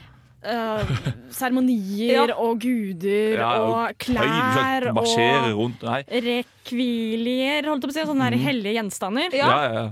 seremonier 1.33 2.29
Ja. 2.29 2.35
og 2.37 2.59
guder 2.61 3.37
Ja, 3.39 3.49
og 3.61 3.73
og 3.73 3.97
klær 4.03 4.87
høy, 4.87 4.89
og 4.93 5.57
rundt 5.57 5.83
rekvilier, 6.09 7.65
holdt 7.69 7.83
jeg 7.83 7.89
på 7.89 7.93
å 7.93 7.97
si. 7.97 8.05
Sånne 8.09 8.29
der 8.31 8.37
hellige 8.43 8.75
gjenstander. 8.77 9.33
Ja. 9.37 9.49
Ja. 9.73 9.83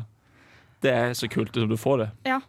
Det 0.81 0.91
er 0.91 1.11
så 1.17 1.29
kult 1.29 1.53
som 1.53 1.69
du 1.69 1.77
får 1.77 1.97
det. 2.05 2.09
Ja, 2.25 2.39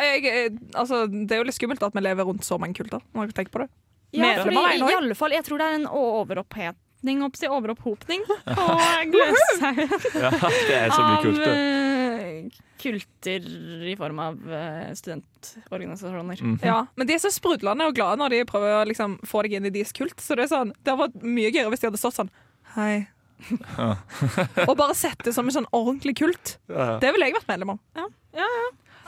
jeg, 0.00 0.24
eh, 0.30 0.50
altså, 0.78 1.04
det 1.10 1.32
er 1.34 1.40
jo 1.42 1.48
litt 1.48 1.56
skummelt 1.56 1.82
at 1.82 1.92
vi 1.96 2.00
lever 2.04 2.24
rundt 2.28 2.44
så 2.46 2.58
mange 2.60 2.74
kulter. 2.78 3.00
Når 3.14 3.26
jeg 3.32 3.34
tenker 3.40 3.52
på 3.56 3.58
det. 3.64 3.68
Ja, 4.14 4.28
fordi, 4.44 4.54
i 4.78 4.94
alle 4.94 5.14
fall, 5.18 5.32
jeg 5.34 5.42
tror 5.42 5.58
det 5.58 5.66
er 5.66 5.74
en 5.80 5.86
overopphetning 5.90 7.24
oppsi, 7.26 7.48
overopphopning 7.50 8.22
på 8.56 8.66
Gløshaugen 9.10 9.90
Ja, 10.14 10.30
det 10.30 10.76
er 10.78 10.90
så 10.94 11.02
mye 11.02 11.18
kult. 11.24 11.42
det. 11.42 11.56
Eh, 12.34 12.60
kulter 12.82 13.48
i 13.88 13.96
form 13.96 14.18
av 14.18 14.36
studentorganisasjoner. 14.98 16.36
studentorganisasjoner. 16.36 16.36
-hmm. 16.58 16.66
Ja, 16.66 16.86
Men 16.96 17.06
de 17.06 17.14
er 17.14 17.18
så 17.18 17.30
sprudlende 17.30 17.86
og 17.86 17.94
glade 17.94 18.18
når 18.18 18.28
de 18.30 18.44
prøver 18.44 18.82
å 18.82 18.86
liksom, 18.88 19.18
få 19.24 19.42
deg 19.42 19.52
inn 19.52 19.66
i 19.66 19.70
deres 19.70 19.92
kult. 19.92 20.20
Så 20.20 20.36
det 20.36 20.44
er 20.44 20.56
sånn, 20.56 20.72
det 20.84 20.92
hadde 20.92 21.08
vært 21.08 21.22
mye 21.22 21.50
gøyere 21.50 21.70
hvis 21.70 21.80
de 21.80 21.86
hadde 21.86 21.98
stått 21.98 22.14
sånn 22.14 22.30
Hei. 22.74 23.06
Og 24.68 24.76
bare 24.76 24.94
sett 24.94 25.24
det 25.24 25.34
som 25.34 25.46
en 25.46 25.52
sånn 25.52 25.68
ordentlig 25.72 26.16
kult. 26.16 26.58
Ja, 26.68 26.94
ja. 26.94 26.98
Det 26.98 27.12
ville 27.12 27.26
jeg 27.26 27.34
vært 27.34 27.48
medlem 27.48 27.70
av. 27.70 27.78
Ja, 27.94 28.08
ja, 28.34 28.48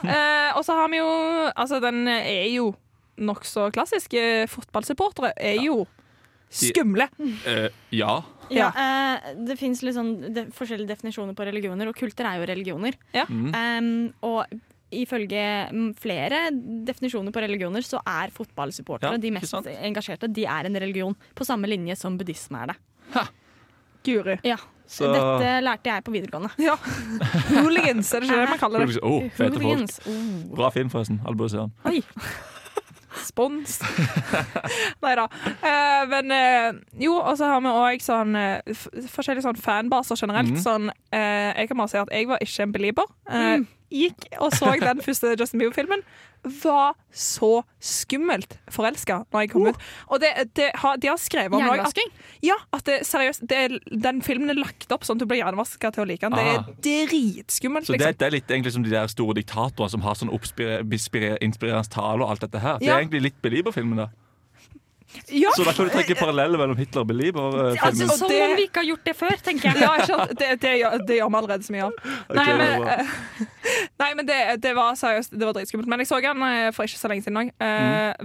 Eh, 0.05 0.51
og 0.53 0.61
så 0.65 0.75
har 0.77 0.91
vi 0.93 0.99
jo 0.99 1.07
Altså, 1.55 1.79
den 1.81 2.07
er 2.07 2.49
jo 2.53 2.75
nokså 3.17 3.71
klassisk. 3.73 4.13
Eh, 4.13 4.45
Fotballsupportere 4.45 5.33
er 5.35 5.57
jo 5.63 5.87
skumle. 6.53 7.09
ja. 7.45 7.69
ja. 7.89 8.21
Ja, 8.53 8.69
uh, 8.71 9.33
det 9.47 9.57
fins 9.59 9.81
sånn 9.81 10.13
de, 10.33 10.45
forskjellige 10.55 10.91
definisjoner 10.93 11.35
på 11.37 11.45
religioner, 11.47 11.89
og 11.89 11.97
kulter 11.97 12.29
er 12.29 12.39
jo 12.41 12.47
religioner. 12.49 12.97
Mm. 13.27 13.47
Um, 13.53 13.91
og 14.27 14.45
ifølge 14.93 15.41
flere 15.99 16.45
definisjoner 16.87 17.33
på 17.35 17.43
religioner 17.43 17.83
så 17.83 17.99
er 18.07 18.31
fotballsupportere 18.31 19.17
Ja, 19.17 19.19
de 19.19 19.31
mest 19.35 19.51
sant? 19.51 19.67
engasjerte. 19.67 20.29
De 20.31 20.45
er 20.47 20.69
en 20.69 20.79
religion, 20.79 21.15
på 21.35 21.47
samme 21.47 21.67
linje 21.67 21.97
som 21.99 22.15
buddhisme 22.17 22.63
er 22.63 22.71
det. 22.71 22.77
Ha. 23.17 23.25
Guri. 24.07 24.37
Ja, 24.47 24.57
Så 24.87 25.09
Dette 25.11 25.57
lærte 25.65 25.91
jeg 25.91 26.03
på 26.07 26.13
videregående. 26.13 26.53
Ja. 26.63 26.77
Hooligans, 27.49 28.13
er 28.15 28.23
det 28.23 28.29
ikke 28.29 28.39
det 28.39 28.51
man 28.53 28.61
kaller 28.61 28.85
det? 28.87 29.01
oh, 29.03 29.25
Fete 29.35 29.59
folk. 29.59 29.97
Oh. 30.07 30.55
Bra 30.55 30.69
film, 30.71 30.91
forresten. 30.93 31.19
Alle 31.27 31.35
burde 31.35 31.51
se 31.51 31.65
den. 31.65 32.03
Spons. 33.27 33.79
Nei 35.03 35.15
da. 35.19 35.27
Eh, 35.55 36.03
men 36.11 36.33
eh, 36.35 36.69
jo, 37.03 37.17
og 37.19 37.37
så 37.39 37.51
har 37.53 37.63
vi 37.63 37.73
òg 37.73 38.03
sånn 38.03 38.37
eh, 38.39 38.75
forskjellige 39.13 39.45
sånn 39.47 39.59
fanbaser 39.61 40.19
generelt. 40.19 40.55
Mm. 40.55 40.61
Sånn, 40.63 40.91
eh, 41.11 41.51
jeg 41.53 41.71
kan 41.71 41.81
bare 41.81 41.93
si 41.93 41.99
at 42.01 42.13
jeg 42.15 42.29
var 42.31 42.43
ikke 42.43 42.67
en 42.67 42.75
belieber. 42.75 43.11
Mm. 43.31 43.67
Gikk 43.87 44.25
og 44.43 44.51
så 44.51 44.73
den 44.81 45.03
første 45.03 45.35
Justin 45.39 45.61
Bieber-filmen. 45.63 46.03
Var 46.63 46.93
så 47.11 47.63
skummelt 47.81 48.57
forelska 48.71 49.23
når 49.33 49.41
jeg 49.45 49.49
kom 49.51 49.67
ut. 49.67 49.75
Og 50.11 50.19
det, 50.21 50.31
det 50.57 50.71
har, 50.75 50.97
de 51.01 51.07
har 51.11 51.17
skrevet 51.17 51.53
om 51.53 51.61
Hjernevasking? 51.63 52.11
ja, 52.45 52.55
at 52.73 52.85
det, 52.85 52.99
seriøst, 53.07 53.41
det 53.49 53.57
er, 53.57 53.77
den 54.03 54.21
filmen 54.21 54.49
er 54.53 54.59
lagt 54.59 54.91
opp 54.91 55.03
sånn 55.07 55.17
at 55.17 55.25
du 55.25 55.29
blir 55.29 55.41
hjernevaska 55.41 55.91
til 55.95 56.03
å 56.03 56.07
like 56.07 56.29
den. 56.29 56.37
Det 56.83 56.93
er 56.99 57.09
dritskummelt. 57.09 57.87
Så 57.87 57.93
det, 57.93 57.99
Liksom. 57.99 58.17
det 58.19 58.27
er 58.27 58.35
litt 58.37 58.51
egentlig 58.51 58.73
som 58.73 58.83
de 58.85 58.93
der 58.93 59.07
store 59.11 59.33
diktatorene 59.39 59.89
som 59.89 60.01
har 60.05 60.15
sånn 60.19 60.31
inspirerende 60.33 61.89
tale 61.89 62.23
og 62.23 62.29
alt 62.31 62.41
dette 62.45 62.59
her. 62.59 62.77
Det 62.79 62.87
Ja. 62.87 62.95
er 62.97 63.01
egentlig 63.03 63.21
litt 63.21 63.41
Belieber-filmen, 63.41 63.97
da. 63.97 64.07
Ja, 65.31 65.51
Så 65.55 65.63
da 65.67 65.73
kan 65.73 65.87
du 65.87 65.91
trekke 65.93 66.15
paralleller 66.19 66.57
mellom 66.61 66.77
Hitler 66.79 67.01
og 67.03 67.07
Belieber-filmen. 67.09 67.77
Altså, 67.83 68.07
som 68.17 68.29
det- 68.29 68.41
om 68.49 68.55
vi 68.57 68.65
ikke 68.67 68.81
har 68.83 68.87
gjort 68.89 69.03
det 69.09 69.15
før, 69.17 69.35
tenker 69.43 69.73
jeg. 69.73 69.81
ja? 70.09 70.25
Det, 70.27 70.49
det, 70.61 70.79
det 71.07 71.17
gjør 71.19 71.29
vi 71.29 71.39
allerede 71.41 71.63
så 71.67 71.71
mye 71.75 71.83
av. 71.87 71.91
Nei, 72.29 72.45
Ok, 72.45 72.57
men, 72.57 72.87
eh, 72.87 73.05
nei, 74.03 74.09
men 74.19 74.25
det, 74.25 74.39
det 74.61 74.73
var 74.77 74.93
seriøst 74.99 75.31
Det 75.37 75.45
var 75.49 75.53
dritskummelt. 75.57 75.87
Men 75.91 75.99
jeg 76.03 76.07
så 76.11 76.21
den 76.21 76.43
eh, 76.47 76.71
for 76.71 76.83
ikke 76.89 77.01
så 77.01 77.11
lenge 77.11 77.23
siden 77.27 77.41
òg. 77.43 77.51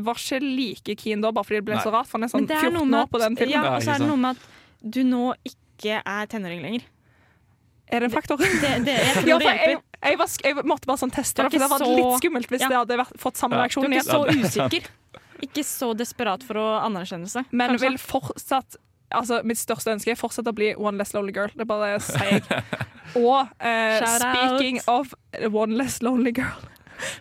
var 0.05 0.15
ikke 0.23 0.41
like 0.43 0.97
keen 1.03 1.21
da, 1.25 1.31
bare 1.33 1.45
fordi 1.45 1.61
det 1.61 1.67
ble 1.71 1.77
Nei. 1.81 1.85
så 1.85 1.93
rart. 1.95 2.07
For 2.11 2.19
han 2.19 2.29
er 2.29 2.31
Men 2.33 2.35
sånn 2.37 2.49
det 2.49 2.57
er 2.57 2.71
noe 2.71 2.87
14 2.87 2.91
med 2.91 3.01
år 3.03 3.11
på 3.13 3.23
den 3.27 3.37
filmen. 3.37 3.57
ja, 3.65 3.77
og 3.77 3.83
så 3.83 3.95
er 3.95 3.99
det 4.05 4.09
noe 4.09 4.17
med 4.17 4.37
at 4.37 4.91
du 4.97 5.03
nå 5.05 5.35
ikke 5.45 6.01
er 6.05 6.27
tenåring 6.27 6.63
lenger. 6.63 6.83
Er 7.93 8.01
det 8.01 8.09
en 8.09 8.15
faktor? 8.15 8.37
Det, 8.41 8.49
det, 8.87 8.95
jeg 8.97 9.27
Ja, 9.33 9.37
jeg, 9.43 9.79
jeg, 10.03 10.17
var, 10.19 10.29
jeg 10.45 10.55
måtte 10.65 10.89
bare 10.89 11.01
sånn 11.03 11.13
teste 11.13 11.43
det, 11.45 11.51
for 11.53 11.59
det 11.59 11.67
hadde 11.67 11.75
var 11.75 11.83
så- 11.85 11.97
litt 11.99 12.23
skummelt 12.23 12.49
hvis 12.49 12.63
Ja. 12.65 12.69
det 12.73 12.79
hadde 12.81 12.97
vært, 13.03 13.17
fått 13.21 13.37
samme 13.37 13.59
Ja. 13.59 13.67
Du 13.69 13.85
er 13.85 13.93
ikke 13.93 14.05
så 14.09 14.23
usikker. 14.33 14.89
Ikke 15.43 15.65
så 15.67 15.93
desperat 15.99 16.45
for 16.47 16.61
å 16.61 16.67
anerkjennelse. 16.87 17.45
Men 17.51 17.75
kanskje. 17.75 17.89
vil 17.89 18.01
fortsatt 18.03 18.81
Altså, 19.13 19.43
Mitt 19.45 19.59
største 19.61 19.93
ønske 19.93 20.15
er 20.15 20.17
fortsatt 20.17 20.47
å 20.49 20.55
bli 20.57 20.71
One 20.81 20.97
Less 20.97 21.11
Lonely 21.13 21.35
Girl. 21.37 21.51
Det 21.53 21.67
er 21.67 21.69
bare 21.69 21.99
sier 22.01 22.39
jeg. 22.39 22.63
Og 23.21 23.45
eh, 23.61 24.01
speaking 24.01 24.79
out. 24.89 25.11
speaking 25.13 25.51
of 25.51 25.53
One 25.53 25.77
Less 25.77 25.99
Lonely 26.01 26.33
Girl 26.33 26.63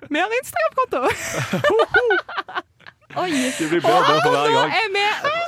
Vi 0.07 0.21
har 0.21 0.31
Instagram-konto! 0.37 1.01
Oi! 3.19 3.31
Det 3.59 3.67
blir 3.67 3.81
bedre 3.83 3.97
og 3.97 4.21
for 4.23 4.31
hver 4.31 4.53
Nå 4.55 4.61
er 4.71 4.91
vi 4.93 5.05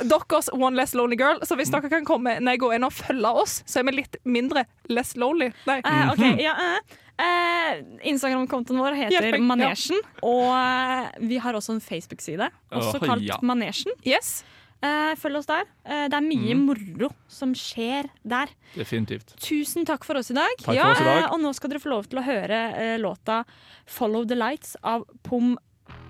deres 0.10 0.50
One 0.52 0.76
Less 0.76 0.96
Lonely 0.98 1.16
Girl, 1.20 1.40
så 1.48 1.56
hvis 1.56 1.72
dere 1.72 1.92
kan 1.92 2.04
komme 2.08 2.36
nei, 2.44 2.58
gå 2.60 2.74
inn 2.76 2.84
og 2.84 2.92
følge 2.96 3.32
oss, 3.44 3.62
så 3.70 3.80
er 3.80 3.88
vi 3.88 3.96
litt 4.02 4.18
mindre 4.28 4.66
less 4.92 5.14
lonely. 5.16 5.54
Nei. 5.70 5.80
Uh, 5.86 6.12
ok, 6.12 6.24
ja, 6.44 6.58
eh, 6.60 6.98
eh, 7.21 7.84
Instagram-kontoen 8.12 8.82
vår 8.82 8.97
heter 9.06 9.30
meg, 9.30 9.39
ja. 9.39 9.45
Manesjen. 9.52 10.02
Og 10.26 10.49
eh, 10.56 11.13
vi 11.30 11.39
har 11.43 11.58
også 11.58 11.78
en 11.78 11.84
Facebook-side, 11.84 12.49
også 12.73 12.97
oh, 12.99 13.06
kalt 13.06 13.28
ja. 13.28 13.39
Manesjen. 13.45 13.95
Yes. 14.08 14.41
Eh, 14.84 15.13
følg 15.19 15.39
oss 15.39 15.47
der. 15.47 15.67
Eh, 15.88 16.08
det 16.12 16.17
er 16.17 16.26
mye 16.26 16.56
moro 16.60 17.10
som 17.32 17.54
skjer 17.56 18.10
der. 18.28 18.52
Definitivt. 18.76 19.36
Tusen 19.43 19.88
takk 19.88 20.04
for 20.08 20.19
oss 20.19 20.34
i 20.34 20.38
dag. 20.38 20.65
Ja, 20.67 20.89
oss 20.91 20.99
i 20.99 21.08
dag. 21.08 21.21
Eh, 21.21 21.30
og 21.32 21.39
nå 21.43 21.54
skal 21.56 21.71
dere 21.71 21.84
få 21.84 21.93
lov 21.93 22.10
til 22.12 22.19
å 22.19 22.26
høre 22.26 22.63
eh, 22.76 22.97
låta 22.99 23.43
'Follow 23.88 24.28
the 24.28 24.36
Lights' 24.36 24.76
av 24.84 25.08
Pom 25.23 25.56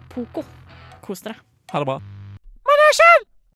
Poko. 0.09 0.45
Kos 1.05 1.21
dere. 1.21 1.37
Ha 1.73 1.83
det 1.83 1.89
bra. 1.89 1.99
Manesjen! 2.65 3.32